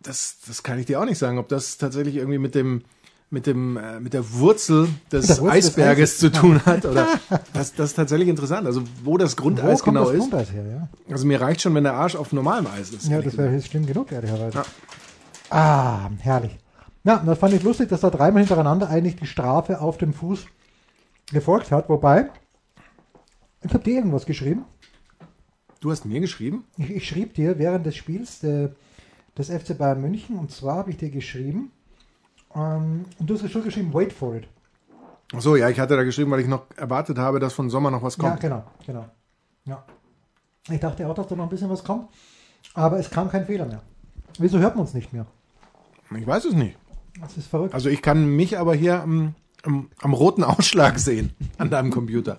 [0.02, 2.82] Das, das kann ich dir auch nicht sagen, ob das tatsächlich irgendwie mit dem
[3.28, 6.18] mit dem äh, mit der Wurzel des der Wurzel des Eisberges Eises.
[6.18, 7.06] zu tun hat oder
[7.52, 8.66] das, das ist tatsächlich interessant.
[8.66, 10.20] Also wo das Wo Grundeis kommt genau das ist.
[10.30, 10.64] Grundeis her?
[11.08, 13.08] Ja, Also mir reicht schon, wenn der Arsch auf normalem Eis ist.
[13.08, 14.58] ja das wäre jetzt schlimm genug, ehrlicherweise.
[14.58, 14.64] Ja.
[15.50, 16.56] Ah, herrlich.
[17.04, 20.46] Ja, das fand ich lustig, dass da dreimal hintereinander eigentlich die Strafe auf dem Fuß
[21.32, 21.88] gefolgt hat.
[21.88, 22.30] Wobei,
[23.62, 24.64] ich habe dir irgendwas geschrieben.
[25.80, 26.64] Du hast mir geschrieben?
[26.78, 28.70] Ich, ich schrieb dir während des Spiels äh,
[29.38, 31.70] des FC Bayern München und zwar habe ich dir geschrieben,
[32.56, 34.48] ähm, und du hast schon geschrieben, wait for it.
[35.34, 37.90] Ach so, ja, ich hatte da geschrieben, weil ich noch erwartet habe, dass von Sommer
[37.90, 38.40] noch was Ja, kommt.
[38.40, 39.04] genau, genau.
[39.64, 39.84] Ja.
[40.70, 42.08] Ich dachte auch, dass da noch ein bisschen was kommt,
[42.74, 43.82] aber es kam kein Fehler mehr.
[44.38, 45.26] Wieso hört man uns nicht mehr?
[46.16, 46.76] Ich weiß es nicht.
[47.20, 47.74] Das ist verrückt.
[47.74, 52.38] Also ich kann mich aber hier am, am, am roten Ausschlag sehen an deinem Computer.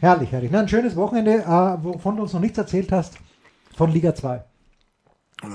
[0.00, 0.50] Herrlich, herrlich.
[0.52, 3.18] Na, ein schönes Wochenende, äh, wovon du uns noch nichts erzählt hast,
[3.76, 4.44] von Liga 2.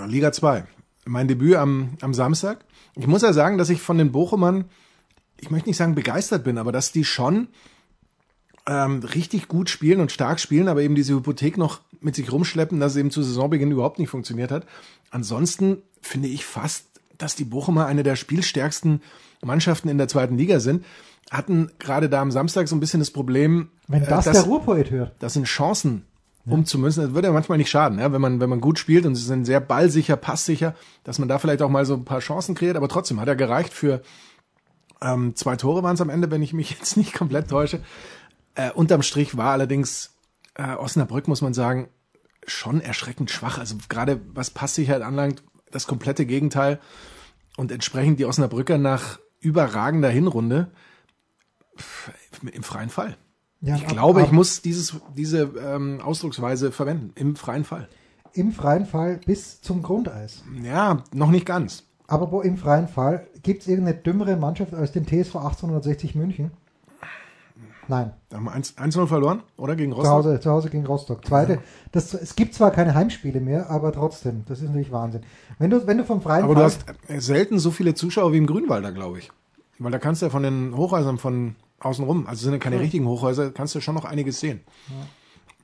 [0.07, 0.63] Liga 2.
[1.07, 2.65] Mein Debüt am, am Samstag.
[2.95, 4.65] Ich muss ja sagen, dass ich von den Bochumern,
[5.39, 7.47] ich möchte nicht sagen begeistert bin, aber dass die schon
[8.67, 12.79] ähm, richtig gut spielen und stark spielen, aber eben diese Hypothek noch mit sich rumschleppen,
[12.79, 14.65] dass es eben zu Saisonbeginn überhaupt nicht funktioniert hat.
[15.09, 16.85] Ansonsten finde ich fast,
[17.17, 19.01] dass die Bochumer eine der spielstärksten
[19.43, 20.83] Mannschaften in der zweiten Liga sind.
[21.31, 24.43] Hatten gerade da am Samstag so ein bisschen das Problem, Wenn äh, das dass- der
[24.45, 25.15] Ruhrpoet hört.
[25.19, 26.03] das sind Chancen
[26.49, 27.03] umzumünzen.
[27.03, 28.11] Das würde ja manchmal nicht schaden, ja?
[28.11, 31.39] wenn man wenn man gut spielt und sie sind sehr ballsicher, passsicher, dass man da
[31.39, 32.77] vielleicht auch mal so ein paar Chancen kreiert.
[32.77, 34.01] Aber trotzdem hat er gereicht für
[35.01, 37.81] ähm, zwei Tore waren es am Ende, wenn ich mich jetzt nicht komplett täusche.
[38.55, 40.15] Äh, unterm Strich war allerdings
[40.55, 41.89] äh, Osnabrück, muss man sagen,
[42.45, 43.57] schon erschreckend schwach.
[43.57, 46.79] Also gerade was Passsicherheit anlangt, das komplette Gegenteil.
[47.57, 50.71] Und entsprechend die Osnabrücker nach überragender Hinrunde
[52.41, 53.17] im freien Fall.
[53.61, 57.11] Ja, Ich ab- glaube, ab- ich muss dieses, diese ähm, Ausdrucksweise verwenden.
[57.15, 57.87] Im freien Fall.
[58.33, 60.43] Im freien Fall bis zum Grundeis.
[60.63, 61.83] Ja, noch nicht ganz.
[62.07, 66.51] Aber wo im freien Fall gibt es irgendeine dümmere Mannschaft als den TSV 1860 München?
[67.89, 69.77] Nein, Da haben wir 1 1-0 verloren, oder?
[69.77, 70.13] Gegen zu Rostock?
[70.13, 71.25] Hause, zu Hause gegen Rostock.
[71.25, 71.59] Zweite,
[71.93, 75.21] das, es gibt zwar keine Heimspiele mehr, aber trotzdem, das ist natürlich Wahnsinn.
[75.57, 78.33] Wenn du, wenn du vom freien Aber du Fall, hast äh, selten so viele Zuschauer
[78.33, 79.31] wie im Grünwalder, glaube ich.
[79.79, 82.79] Weil da kannst du ja von den Hochhäusern von außen rum, also sind ja keine
[82.79, 84.61] richtigen Hochhäuser, kannst du schon noch einiges sehen.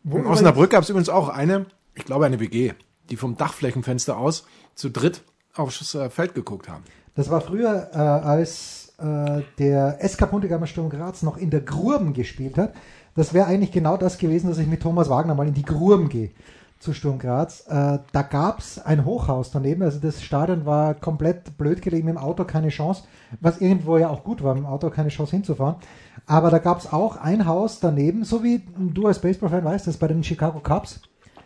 [0.03, 2.73] Wo In Osnabrück gab es übrigens auch eine, ich glaube eine WG,
[3.09, 4.45] die vom Dachflächenfenster aus
[4.75, 5.23] zu dritt
[5.55, 6.83] aufs äh, Feld geguckt haben.
[7.15, 12.13] Das war früher, äh, als äh, der SK Puntigammer Sturm Graz noch in der Gruben
[12.13, 12.73] gespielt hat.
[13.15, 16.09] Das wäre eigentlich genau das gewesen, dass ich mit Thomas Wagner mal in die Gruben
[16.09, 16.31] gehe
[16.79, 17.65] zu Sturm Graz.
[17.67, 22.21] Äh, da gab's ein Hochhaus daneben, also das Stadion war komplett blöd gelegen, mit dem
[22.21, 23.03] Auto keine Chance,
[23.39, 25.75] was irgendwo ja auch gut war, mit dem Auto keine Chance hinzufahren.
[26.25, 30.07] Aber da gab's auch ein Haus daneben, so wie du als Baseball-Fan weißt, das bei
[30.07, 31.01] den Chicago Cubs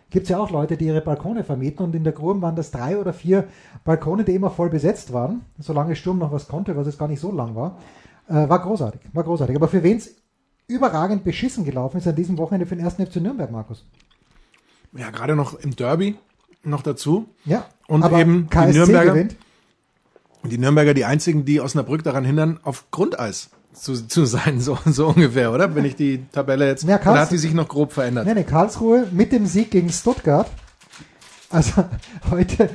[0.10, 2.98] gibt's ja auch Leute, die ihre Balkone vermieten und in der Gruben waren das drei
[2.98, 3.48] oder vier
[3.84, 7.20] Balkone, die immer voll besetzt waren, solange Sturm noch was konnte, was es gar nicht
[7.20, 7.78] so lang war.
[8.30, 9.56] Äh, war großartig, war großartig.
[9.56, 10.12] Aber für wen's
[10.68, 13.84] überragend beschissen gelaufen ist an diesem Wochenende für den ersten FC Nürnberg, Markus.
[14.96, 16.16] Ja, gerade noch im Derby
[16.64, 17.28] noch dazu.
[17.46, 19.36] Ja, Und aber eben die KSC Nürnberger- gewinnt.
[20.44, 25.08] Die Nürnberger die einzigen, die Osnabrück daran hindern, auf Grundeis zu, zu sein, so, so
[25.08, 25.74] ungefähr, oder?
[25.76, 28.26] Wenn ich die Tabelle jetzt, Ja, oder hat die sich noch grob verändert?
[28.26, 30.50] Nee, nee, Karlsruhe mit dem Sieg gegen Stuttgart.
[31.50, 31.86] Also
[32.32, 32.70] heute,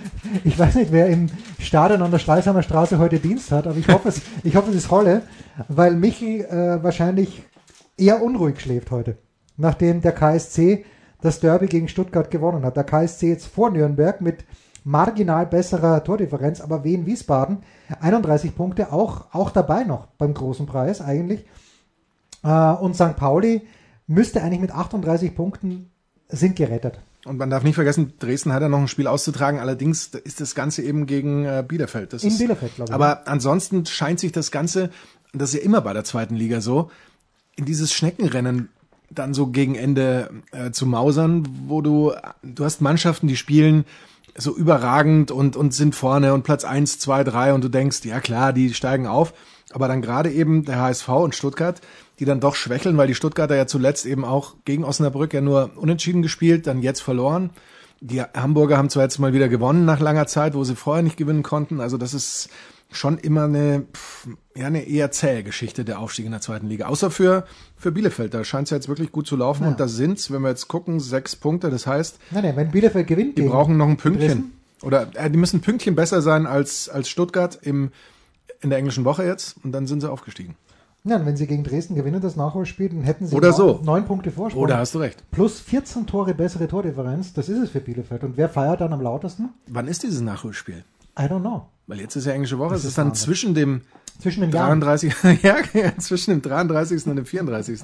[0.44, 3.88] ich weiß nicht, wer im Stadion an der Schleißheimer Straße heute Dienst hat, aber ich
[3.88, 5.22] hoffe es, ich hoffe es ist Holle,
[5.68, 7.42] weil Michel äh, wahrscheinlich
[7.98, 9.18] eher unruhig schläft heute,
[9.56, 10.84] nachdem der KSC
[11.20, 12.76] das Derby gegen Stuttgart gewonnen hat.
[12.76, 14.44] Der KSC jetzt vor Nürnberg mit
[14.84, 17.58] marginal besserer Tordifferenz, aber Wien Wiesbaden
[18.00, 21.44] 31 Punkte auch auch dabei noch beim großen Preis eigentlich.
[22.42, 23.16] Äh, und St.
[23.16, 23.62] Pauli
[24.06, 25.90] müsste eigentlich mit 38 Punkten
[26.28, 26.98] sind gerettet.
[27.24, 29.60] Und man darf nicht vergessen, Dresden hat ja noch ein Spiel auszutragen.
[29.60, 32.12] Allerdings ist das Ganze eben gegen äh, Bielefeld.
[32.12, 32.94] Das In ist, Bielefeld, glaube ich.
[32.94, 34.90] Aber ansonsten scheint sich das Ganze,
[35.32, 36.90] das ist ja immer bei der zweiten Liga so,
[37.54, 38.70] in dieses Schneckenrennen
[39.08, 43.84] dann so gegen Ende äh, zu mausern, wo du, du hast Mannschaften, die spielen
[44.36, 48.20] so überragend und, und sind vorne und Platz eins, zwei, drei und du denkst, ja
[48.20, 49.34] klar, die steigen auf.
[49.72, 51.80] Aber dann gerade eben der HSV und Stuttgart,
[52.18, 55.70] die dann doch schwächeln, weil die Stuttgarter ja zuletzt eben auch gegen Osnabrück ja nur
[55.76, 57.50] unentschieden gespielt, dann jetzt verloren.
[58.00, 61.16] Die Hamburger haben zwar jetzt mal wieder gewonnen nach langer Zeit, wo sie vorher nicht
[61.16, 61.80] gewinnen konnten.
[61.80, 62.48] Also das ist
[62.92, 63.84] schon immer eine,
[64.56, 66.86] ja, eine eher zähe Geschichte der Aufstieg in der zweiten Liga.
[66.86, 67.44] Außer für,
[67.76, 68.34] für Bielefeld.
[68.34, 69.64] Da scheint es ja jetzt wirklich gut zu laufen.
[69.64, 69.68] Ja.
[69.70, 71.70] Und da sind's, wenn wir jetzt gucken, sechs Punkte.
[71.70, 74.28] Das heißt, Nein, nein, wenn Bielefeld gewinnt, die brauchen noch ein Pünktchen.
[74.28, 74.52] Dresden,
[74.82, 77.90] Oder äh, die müssen ein Pünktchen besser sein als, als Stuttgart im,
[78.60, 79.56] in der englischen Woche jetzt.
[79.64, 80.56] Und dann sind sie aufgestiegen.
[81.04, 83.80] Ja, wenn sie gegen Dresden gewinnen, das Nachholspiel, dann hätten sie Oder neun, so.
[83.82, 84.62] neun Punkte Vorsprung.
[84.62, 85.28] Oder hast du recht.
[85.32, 88.22] Plus 14 Tore bessere Tordifferenz, das ist es für Bielefeld.
[88.22, 89.48] Und wer feiert dann am lautesten?
[89.66, 90.84] Wann ist dieses Nachholspiel?
[91.18, 91.68] I don't know.
[91.86, 92.74] Weil jetzt ist ja englische Woche.
[92.74, 93.24] Es ist dann Wahnsinn.
[93.24, 93.82] zwischen dem
[94.20, 94.80] Zwischen Jahren.
[94.80, 95.14] 33.
[95.42, 95.56] ja,
[95.98, 97.06] zwischen dem 33.
[97.06, 97.80] und dem 34.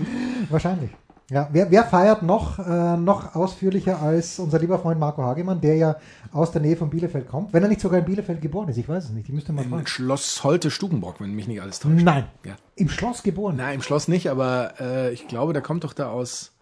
[0.51, 0.91] Wahrscheinlich.
[1.31, 5.77] Ja, wer, wer feiert noch, äh, noch ausführlicher als unser lieber Freund Marco Hagemann, der
[5.77, 5.97] ja
[6.33, 7.53] aus der Nähe von Bielefeld kommt?
[7.53, 9.29] Wenn er nicht sogar in Bielefeld geboren ist, ich weiß es nicht.
[9.29, 9.81] Ich müsste mal fragen.
[9.81, 12.03] Im Schloss Holte Stubenbock, wenn mich nicht alles täuscht.
[12.03, 12.25] Nein.
[12.45, 12.57] Ja.
[12.77, 13.57] Im Schloss geboren.
[13.57, 16.53] Nein, im Schloss nicht, aber äh, ich glaube, der kommt doch da aus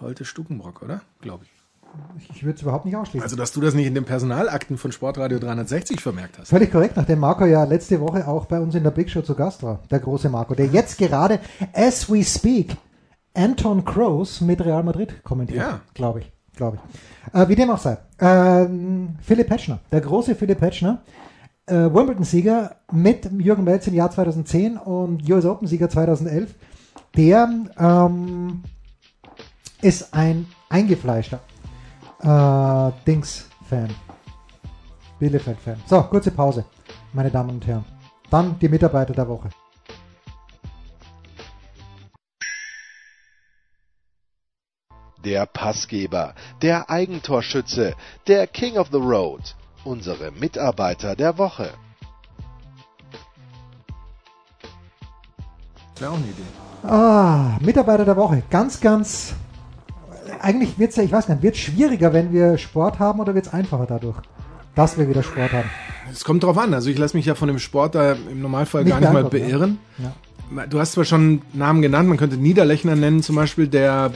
[0.00, 1.00] Holte Stubenbrock, oder?
[1.20, 1.55] Glaube ich.
[2.30, 3.22] Ich würde es überhaupt nicht ausschließen.
[3.22, 6.48] Also, dass du das nicht in den Personalakten von Sportradio 360 vermerkt hast.
[6.48, 9.34] Völlig korrekt, nachdem Marco ja letzte Woche auch bei uns in der Big Show zu
[9.34, 11.40] Gast war, der große Marco, der jetzt gerade,
[11.72, 12.76] as we speak,
[13.34, 15.80] Anton Kroos mit Real Madrid kommentiert, Ja.
[15.94, 17.34] glaube ich, glaube ich.
[17.38, 17.98] Äh, wie dem auch sei.
[18.18, 21.02] Ähm, Philipp Petschner, der große Philipp Petschner,
[21.66, 26.54] äh, Wimbledon-Sieger mit Jürgen Melz im Jahr 2010 und US Open-Sieger 2011,
[27.16, 28.62] der ähm,
[29.82, 31.40] ist ein eingefleischter
[32.20, 33.94] äh, Dings-Fan.
[35.18, 35.82] Bielefeld-Fan.
[35.86, 36.64] So, kurze Pause,
[37.12, 37.84] meine Damen und Herren.
[38.30, 39.48] Dann die Mitarbeiter der Woche.
[45.24, 47.94] Der Passgeber, der Eigentorschütze,
[48.28, 51.70] der King of the Road, unsere Mitarbeiter der Woche.
[55.98, 56.42] Wäre auch eine Idee.
[56.86, 58.42] Ah, Mitarbeiter der Woche.
[58.50, 59.34] Ganz, ganz.
[60.40, 63.46] Eigentlich wird es ja, ich weiß nicht, wird schwieriger, wenn wir Sport haben oder wird
[63.46, 64.16] es einfacher dadurch,
[64.74, 65.70] dass wir wieder Sport haben?
[66.12, 66.74] Es kommt drauf an.
[66.74, 69.22] Also, ich lasse mich ja von dem Sport da im Normalfall Nicht gar nicht mal
[69.24, 69.28] ja.
[69.28, 69.78] beirren.
[69.98, 70.66] Ja.
[70.66, 74.12] Du hast zwar schon Namen genannt, man könnte Niederlechner nennen zum Beispiel, der,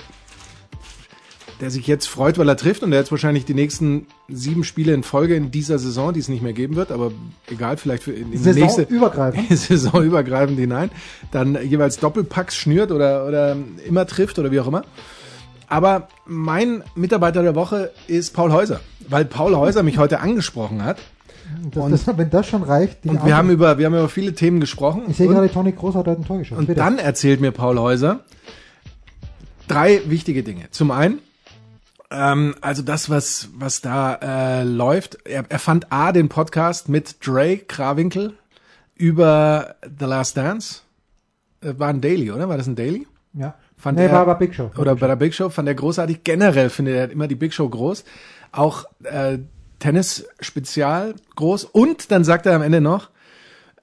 [1.61, 4.95] der sich jetzt freut, weil er trifft und der jetzt wahrscheinlich die nächsten sieben Spiele
[4.95, 7.11] in Folge in dieser Saison, die es nicht mehr geben wird, aber
[7.49, 9.59] egal, vielleicht für in, in die nächste Saisonübergreifend.
[9.59, 10.93] Saisonübergreifend hinein,
[11.33, 14.85] dann jeweils Doppelpacks schnürt oder, oder immer trifft oder wie auch immer.
[15.71, 20.99] Aber mein Mitarbeiter der Woche ist Paul Häuser, weil Paul Häuser mich heute angesprochen hat.
[21.73, 23.05] Das, das, wenn das schon reicht.
[23.05, 25.05] die Und wir haben über, wir haben über viele Themen gesprochen.
[25.09, 26.59] ich sehe Und- gerade, Toni Groß hat heute ein Tor geschossen.
[26.61, 26.79] und Bitte.
[26.81, 28.21] dann erzählt mir Paul Häuser
[29.69, 30.71] drei wichtige Dinge.
[30.71, 31.19] Zum einen,
[32.11, 34.15] ähm, also das, was, was da
[34.61, 38.35] äh, läuft, er, er fand A, den Podcast mit Dre Krawinkel
[38.97, 40.81] über The Last Dance.
[41.63, 42.49] Äh, War ein Daily, oder?
[42.49, 43.07] War das ein Daily?
[43.33, 43.55] Ja.
[43.81, 44.71] Fand nee, er, war aber Big Show.
[44.77, 46.23] Oder bei der Big Show fand er großartig.
[46.25, 48.05] Generell findet er immer die Big Show groß.
[48.53, 49.39] Auch äh,
[49.79, 51.65] Tennis Spezial groß.
[51.65, 53.09] Und dann sagt er am Ende noch,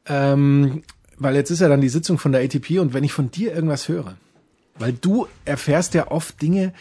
[0.08, 0.84] ähm,
[1.18, 3.54] weil jetzt ist ja dann die Sitzung von der ATP und wenn ich von dir
[3.54, 4.16] irgendwas höre,
[4.78, 6.74] weil du erfährst ja oft Dinge,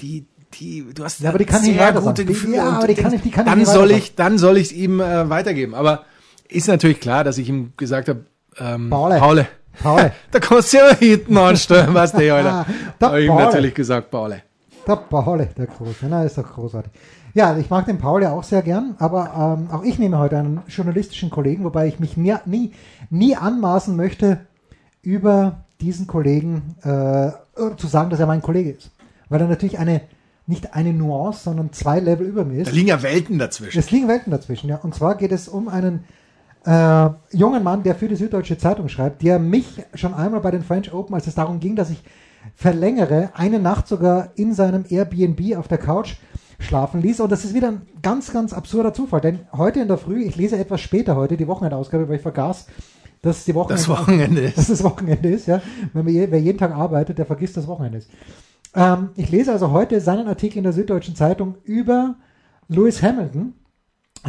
[0.00, 2.94] die die du hast Ja, aber die kann ich sehr gute Gefühle ja, aber die
[2.94, 5.74] kann ich- die kann ich dann nicht soll ich dann soll ich ihm äh, weitergeben,
[5.74, 6.04] aber
[6.48, 8.26] ist natürlich klar, dass ich ihm gesagt habe,
[8.58, 9.18] ähm, Paule.
[9.18, 9.46] Paule,
[9.82, 10.12] Paule.
[10.30, 12.66] da kannst du ja hinten anstellen, was der Alter.
[13.00, 14.42] Der Habe ich ihm natürlich gesagt, Paule.
[14.86, 16.90] Der Paul, der Große, na, ist doch großartig.
[17.34, 20.38] Ja, ich mag den Paul ja auch sehr gern, aber ähm, auch ich nehme heute
[20.38, 22.72] einen journalistischen Kollegen, wobei ich mich nie, nie,
[23.08, 24.40] nie anmaßen möchte,
[25.02, 27.30] über diesen Kollegen äh,
[27.76, 28.90] zu sagen, dass er mein Kollege ist.
[29.28, 30.02] Weil er natürlich eine,
[30.46, 32.76] nicht eine Nuance, sondern zwei Level über mir Da ist.
[32.76, 33.78] liegen ja Welten dazwischen.
[33.78, 34.76] Es liegen Welten dazwischen, ja.
[34.76, 36.04] Und zwar geht es um einen
[36.64, 40.62] äh, jungen Mann, der für die Süddeutsche Zeitung schreibt, der mich schon einmal bei den
[40.62, 42.02] French Open, als es darum ging, dass ich
[42.54, 46.16] verlängere, eine Nacht sogar in seinem Airbnb auf der Couch
[46.58, 47.20] schlafen ließ.
[47.20, 49.20] Und das ist wieder ein ganz, ganz absurder Zufall.
[49.20, 52.66] Denn heute in der Früh, ich lese etwas später heute die Wochenendausgabe, weil ich vergaß,
[53.22, 54.58] dass die Wochenende Das Wochenende ist.
[54.58, 55.62] dass das Wochenende ist, ja.
[55.92, 58.10] Wenn man wer jeden Tag arbeitet, der vergisst das Wochenende ist.
[58.74, 62.16] Ähm, ich lese also heute seinen Artikel in der Süddeutschen Zeitung über
[62.68, 63.54] Lewis Hamilton,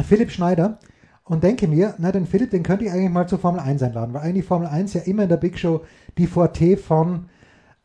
[0.06, 0.78] Philipp Schneider,
[1.24, 4.12] und denke mir, na, den Philipp, den könnte ich eigentlich mal zur Formel 1 einladen,
[4.14, 5.82] weil eigentlich Formel 1 ja immer in der Big Show
[6.18, 7.26] die Forte von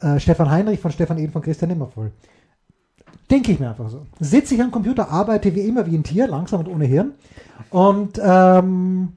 [0.02, 2.12] äh, Stefan Heinrich, von Stefan Eden, von Christian Nimmervoll.
[3.32, 4.06] Denke ich mir einfach so.
[4.20, 7.12] Sitze ich am Computer, arbeite wie immer wie ein Tier, langsam und ohne Hirn.
[7.70, 9.14] Und ähm,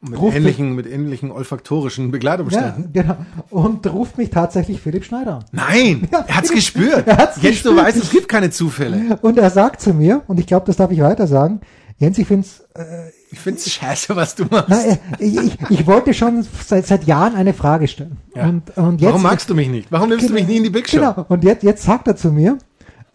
[0.00, 2.92] Mit Ruft ähnlichen, mit ähnlichen olfaktorischen ja, Begleitumständen.
[2.92, 3.16] genau.
[3.50, 5.44] Und ruft mich tatsächlich Philipp Schneider an.
[5.52, 7.06] Nein, Ja, er hat's gespürt.
[7.06, 7.76] er hat's Jetzt du gespürt.
[7.86, 9.16] weißt, es gibt keine Zufälle.
[9.22, 11.60] Und er sagt zu mir, und ich glaube, das darf ich weiter sagen,
[12.02, 14.66] Jens, ich finde es, äh, Ich find's scheiße, was du machst.
[14.68, 18.16] na, äh, ich, ich, ich wollte schon seit, seit Jahren eine Frage stellen.
[18.34, 18.48] Ja.
[18.48, 19.92] Und, und jetzt, Warum magst du mich nicht?
[19.92, 20.96] Warum nimmst du mich nie in die Big Show?
[20.98, 22.58] Genau, und jetzt, jetzt sagt er zu mir,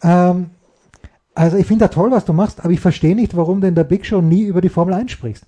[0.02, 0.46] ähm,
[1.34, 3.74] also ich finde das toll, was du machst, aber ich verstehe nicht, warum du in
[3.74, 5.44] der Big Show nie über die Formel 1 sprichst.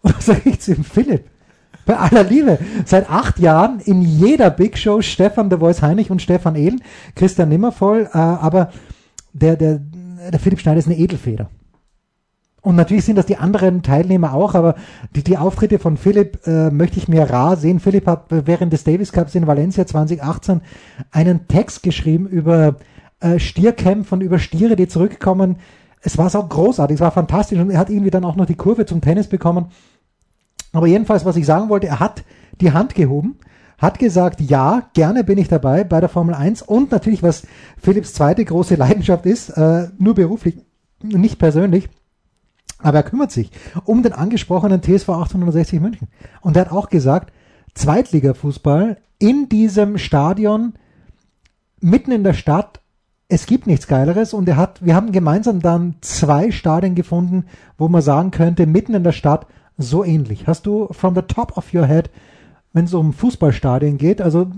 [0.00, 1.26] Und da sage ich zu ihm, Philipp,
[1.84, 6.22] bei aller Liebe, seit acht Jahren in jeder Big Show Stefan der Voice Heinrich und
[6.22, 6.82] Stefan Ehlen,
[7.16, 8.72] Christian Nimmervoll, äh, aber
[9.34, 9.78] der, der,
[10.30, 11.50] der Philipp Schneider ist eine Edelfeder.
[12.62, 14.76] Und natürlich sind das die anderen Teilnehmer auch, aber
[15.16, 17.80] die, die Auftritte von Philipp äh, möchte ich mir rar sehen.
[17.80, 20.60] Philipp hat während des Davis Cups in Valencia 2018
[21.10, 22.76] einen Text geschrieben über
[23.18, 25.56] äh, Stierkämpfe und über Stiere, die zurückkommen.
[26.02, 28.54] Es war so großartig, es war fantastisch und er hat irgendwie dann auch noch die
[28.54, 29.66] Kurve zum Tennis bekommen.
[30.72, 32.22] Aber jedenfalls, was ich sagen wollte, er hat
[32.60, 33.38] die Hand gehoben,
[33.78, 37.42] hat gesagt, ja, gerne bin ich dabei bei der Formel 1 und natürlich, was
[37.76, 40.58] Philipps zweite große Leidenschaft ist, äh, nur beruflich,
[41.02, 41.88] nicht persönlich,
[42.82, 43.50] aber er kümmert sich
[43.84, 46.08] um den angesprochenen TSV 1860 München.
[46.40, 47.32] Und er hat auch gesagt,
[47.74, 50.74] Zweitligafußball in diesem Stadion
[51.80, 52.80] mitten in der Stadt,
[53.28, 57.46] es gibt nichts Geileres und er hat, wir haben gemeinsam dann zwei Stadien gefunden,
[57.78, 59.46] wo man sagen könnte, mitten in der Stadt
[59.78, 60.46] so ähnlich.
[60.46, 62.10] Hast du from the top of your head,
[62.72, 64.48] wenn es um Fußballstadien geht, also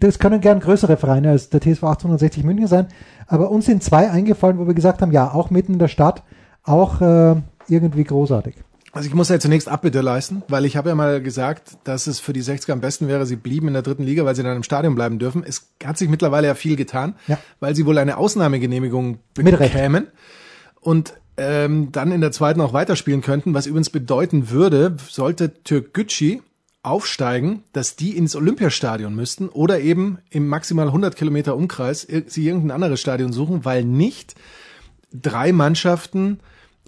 [0.00, 2.86] das können gern größere Vereine als der TSV 1860 München sein,
[3.26, 6.22] aber uns sind zwei eingefallen, wo wir gesagt haben, ja, auch mitten in der Stadt,
[6.66, 7.36] auch äh,
[7.68, 8.54] irgendwie großartig.
[8.92, 12.18] Also ich muss ja zunächst Abbitte leisten, weil ich habe ja mal gesagt, dass es
[12.18, 14.56] für die 60er am besten wäre, sie blieben in der dritten Liga, weil sie dann
[14.56, 15.44] im Stadion bleiben dürfen.
[15.46, 17.38] Es hat sich mittlerweile ja viel getan, Ja.
[17.60, 20.06] weil sie wohl eine Ausnahmegenehmigung bekämen
[20.80, 26.38] und ähm, dann in der zweiten auch weiterspielen könnten, was übrigens bedeuten würde, sollte Türkgücü
[26.82, 32.70] aufsteigen, dass die ins Olympiastadion müssten oder eben im maximal 100 Kilometer Umkreis sie irgendein
[32.70, 34.36] anderes Stadion suchen, weil nicht
[35.12, 36.40] drei Mannschaften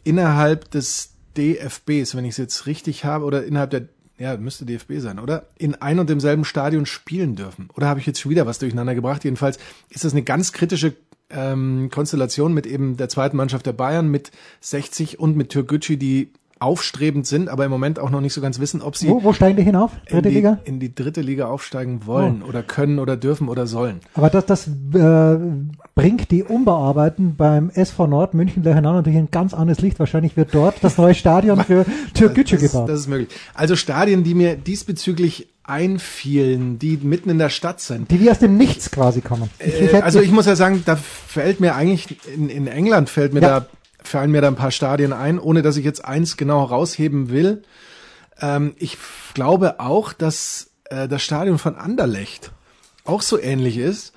[0.09, 5.01] innerhalb des DFBs, wenn ich es jetzt richtig habe, oder innerhalb der, ja, müsste DFB
[5.01, 5.51] sein, oder?
[5.59, 7.69] In ein und demselben Stadion spielen dürfen.
[7.77, 9.23] Oder habe ich jetzt schon wieder was durcheinander gebracht?
[9.25, 9.59] Jedenfalls
[9.91, 10.95] ist das eine ganz kritische
[11.29, 14.33] ähm, Konstellation mit eben der zweiten Mannschaft der Bayern, mit
[14.63, 18.59] 60 und mit Türkgücü, die aufstrebend sind, aber im Moment auch noch nicht so ganz
[18.59, 19.93] wissen, ob sie Wo, wo steigen die hinauf?
[20.07, 20.59] in Dritte die, Liga?
[20.65, 24.01] in die dritte Liga aufsteigen wollen oder können oder dürfen oder sollen.
[24.15, 25.39] Aber das, das äh,
[25.95, 29.99] bringt die Umbearbeiten beim SV Nord München Lechenau natürlich ein ganz anderes Licht.
[29.99, 31.85] Wahrscheinlich wird dort das neue Stadion für
[32.15, 32.89] Türkgücü gebaut.
[32.89, 33.29] das ist möglich.
[33.55, 38.11] Also Stadien, die mir diesbezüglich einfielen, die mitten in der Stadt sind.
[38.11, 39.51] die wie aus dem Nichts quasi kommen.
[39.59, 42.67] Ich, ich Äh, hätte- also ich muss ja sagen, da fällt mir eigentlich in, in
[42.67, 43.61] England fällt mir Ja.
[43.61, 43.67] da
[44.03, 47.63] fallen mir da ein paar Stadien ein, ohne dass ich jetzt eins genau herausheben will.
[48.41, 48.97] Ähm, ich
[49.35, 52.53] glaube auch, dass äh, das Stadion von Anderlecht
[53.05, 54.13] auch so ähnlich ist.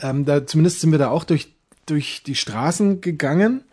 [0.00, 1.52] Ähm, da zumindest sind wir da auch durch
[1.86, 3.64] durch die Straßen gegangen.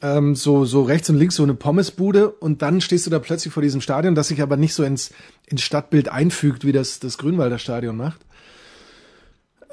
[0.00, 3.54] Ähm, so, so rechts und links so eine Pommesbude und dann stehst du da plötzlich
[3.54, 5.12] vor diesem Stadion, das sich aber nicht so ins,
[5.46, 8.20] ins Stadtbild einfügt, wie das, das Grünwalder Stadion macht.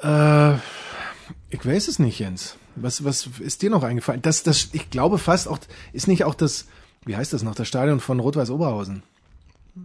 [0.00, 0.54] Äh,
[1.50, 2.56] ich weiß es nicht, Jens.
[2.76, 4.22] Was, was ist dir noch eingefallen?
[4.22, 5.58] Das, das, ich glaube fast auch,
[5.92, 6.66] ist nicht auch das,
[7.04, 9.02] wie heißt das noch, das Stadion von Rot-Weiß Oberhausen?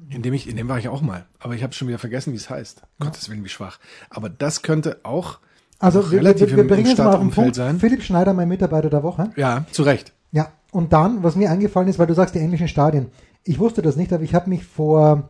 [0.09, 1.25] In dem ich, in dem war ich auch mal.
[1.39, 2.81] Aber ich habe schon wieder vergessen, wie es heißt.
[2.99, 3.05] Ja.
[3.05, 3.79] Gottes Willen, wie schwach.
[4.09, 5.39] Aber das könnte auch
[5.79, 7.55] also wir, relativ wir, wir bringen es mal auf den Punkt.
[7.55, 7.79] Sein.
[7.79, 9.31] Philipp Schneider, mein Mitarbeiter der Woche.
[9.35, 10.13] Ja, zu Recht.
[10.31, 13.07] Ja, und dann, was mir eingefallen ist, weil du sagst, die englischen Stadien.
[13.43, 15.29] Ich wusste das nicht, aber ich habe mich vor,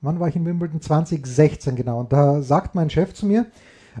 [0.00, 0.80] wann war ich in Wimbledon?
[0.80, 2.00] 2016 genau.
[2.00, 3.46] Und da sagt mein Chef zu mir,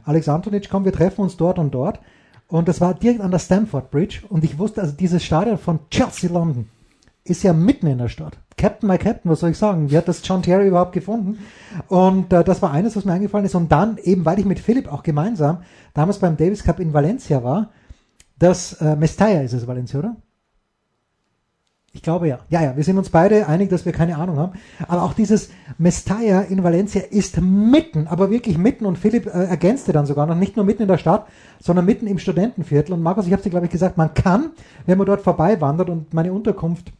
[0.04, 2.00] Alex Antonic, komm, wir treffen uns dort und dort.
[2.48, 4.20] Und das war direkt an der Stamford Bridge.
[4.28, 6.68] Und ich wusste, also dieses Stadion von Chelsea London
[7.24, 8.38] ist ja mitten in der Stadt.
[8.56, 9.90] Captain, my Captain, was soll ich sagen?
[9.90, 11.38] Wie hat das John Terry überhaupt gefunden?
[11.88, 13.54] Und äh, das war eines, was mir eingefallen ist.
[13.54, 17.42] Und dann, eben weil ich mit Philipp auch gemeinsam damals beim Davis Cup in Valencia
[17.42, 17.70] war,
[18.38, 20.16] das äh, Mestalla ist es, Valencia, oder?
[21.96, 22.40] Ich glaube ja.
[22.50, 24.52] Ja, ja, wir sind uns beide einig, dass wir keine Ahnung haben.
[24.86, 28.84] Aber auch dieses Mestalla in Valencia ist mitten, aber wirklich mitten.
[28.84, 31.26] Und Philipp äh, ergänzte dann sogar noch, nicht nur mitten in der Stadt,
[31.58, 32.92] sondern mitten im Studentenviertel.
[32.92, 34.50] Und Markus, ich habe dir, glaube ich, gesagt, man kann,
[34.84, 36.92] wenn man dort vorbei wandert und meine Unterkunft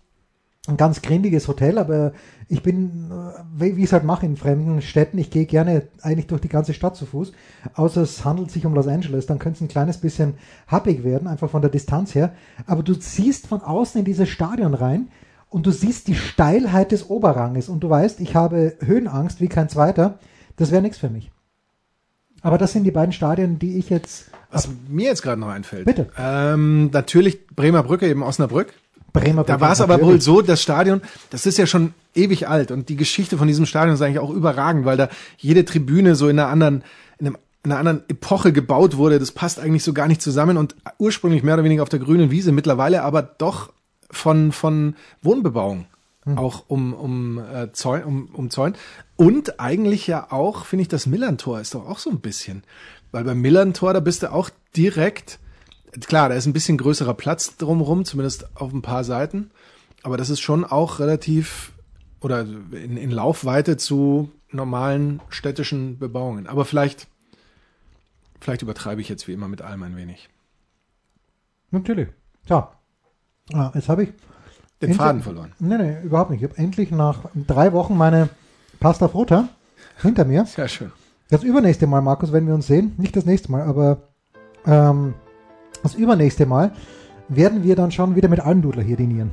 [0.69, 2.13] ein ganz grindiges Hotel, aber
[2.49, 6.27] ich bin, äh, wie ich es halt mache in fremden Städten, ich gehe gerne eigentlich
[6.27, 7.33] durch die ganze Stadt zu Fuß,
[7.75, 10.35] außer es handelt sich um Los Angeles, dann könnte es ein kleines bisschen
[10.67, 12.33] happig werden, einfach von der Distanz her,
[12.67, 15.09] aber du siehst von außen in dieses Stadion rein
[15.49, 19.69] und du siehst die Steilheit des Oberranges und du weißt, ich habe Höhenangst wie kein
[19.69, 20.19] zweiter,
[20.57, 21.31] das wäre nichts für mich.
[22.43, 24.31] Aber das sind die beiden Stadien, die ich jetzt...
[24.53, 25.85] Was mir jetzt gerade noch einfällt.
[25.85, 26.09] Bitte.
[26.17, 28.73] Ähm, natürlich Bremer Brücke, eben Osnabrück
[29.21, 32.71] Bremer Da war es aber wohl so, das Stadion, das ist ja schon ewig alt
[32.71, 35.09] und die Geschichte von diesem Stadion ist eigentlich auch überragend, weil da
[35.39, 36.85] jede Tribüne so in einer anderen,
[37.19, 39.19] in, einem, in einer anderen Epoche gebaut wurde.
[39.19, 42.31] Das passt eigentlich so gar nicht zusammen und ursprünglich mehr oder weniger auf der grünen
[42.31, 43.73] Wiese, mittlerweile aber doch
[44.11, 45.87] von, von Wohnbebauung
[46.25, 46.39] hm.
[46.39, 48.75] auch um, um, äh, Zäun, um, um Zäun.
[49.17, 52.65] Und eigentlich ja auch, finde ich, das Millantor ist doch auch so ein bisschen.
[53.13, 55.39] Weil beim Millantor, da bist du auch direkt
[56.01, 59.51] klar, da ist ein bisschen größerer Platz drumherum, zumindest auf ein paar Seiten.
[60.03, 61.73] Aber das ist schon auch relativ
[62.21, 66.47] oder in, in Laufweite zu normalen städtischen Bebauungen.
[66.47, 67.09] Aber vielleicht,
[68.41, 70.29] vielleicht übertreibe ich jetzt wie immer mit allem ein wenig.
[71.71, 72.09] Natürlich.
[72.47, 72.73] Ja.
[73.53, 74.13] Ah, jetzt habe ich
[74.83, 75.53] den Faden verloren.
[75.59, 76.43] Nee, nee, überhaupt nicht.
[76.43, 78.29] Ich habe endlich nach drei Wochen meine
[78.81, 79.49] Pasta Frutta
[80.03, 80.45] hinter mir.
[80.47, 80.93] Sehr schön.
[81.29, 84.03] Das übernächste Mal, Markus, wenn wir uns sehen, nicht das nächste Mal, aber
[84.65, 85.15] ähm,
[85.87, 86.73] das übernächste Mal
[87.29, 89.31] werden wir dann schon wieder mit Almdudler hier dinieren.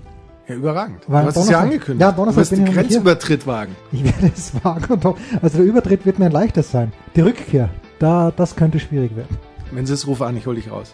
[0.48, 1.00] Ja, überragend.
[1.08, 2.02] Weil du hast es ja angekündigt.
[2.02, 3.76] Ja, Donnerstag du wirst den Grenzübertritt wagen.
[3.92, 5.16] Ich werde es wagen.
[5.42, 6.92] Also der Übertritt wird mir ein leichtes sein.
[7.16, 9.38] Die Rückkehr, da, das könnte schwierig werden.
[9.72, 10.94] Wenn sie es rufen an, ich hole dich raus.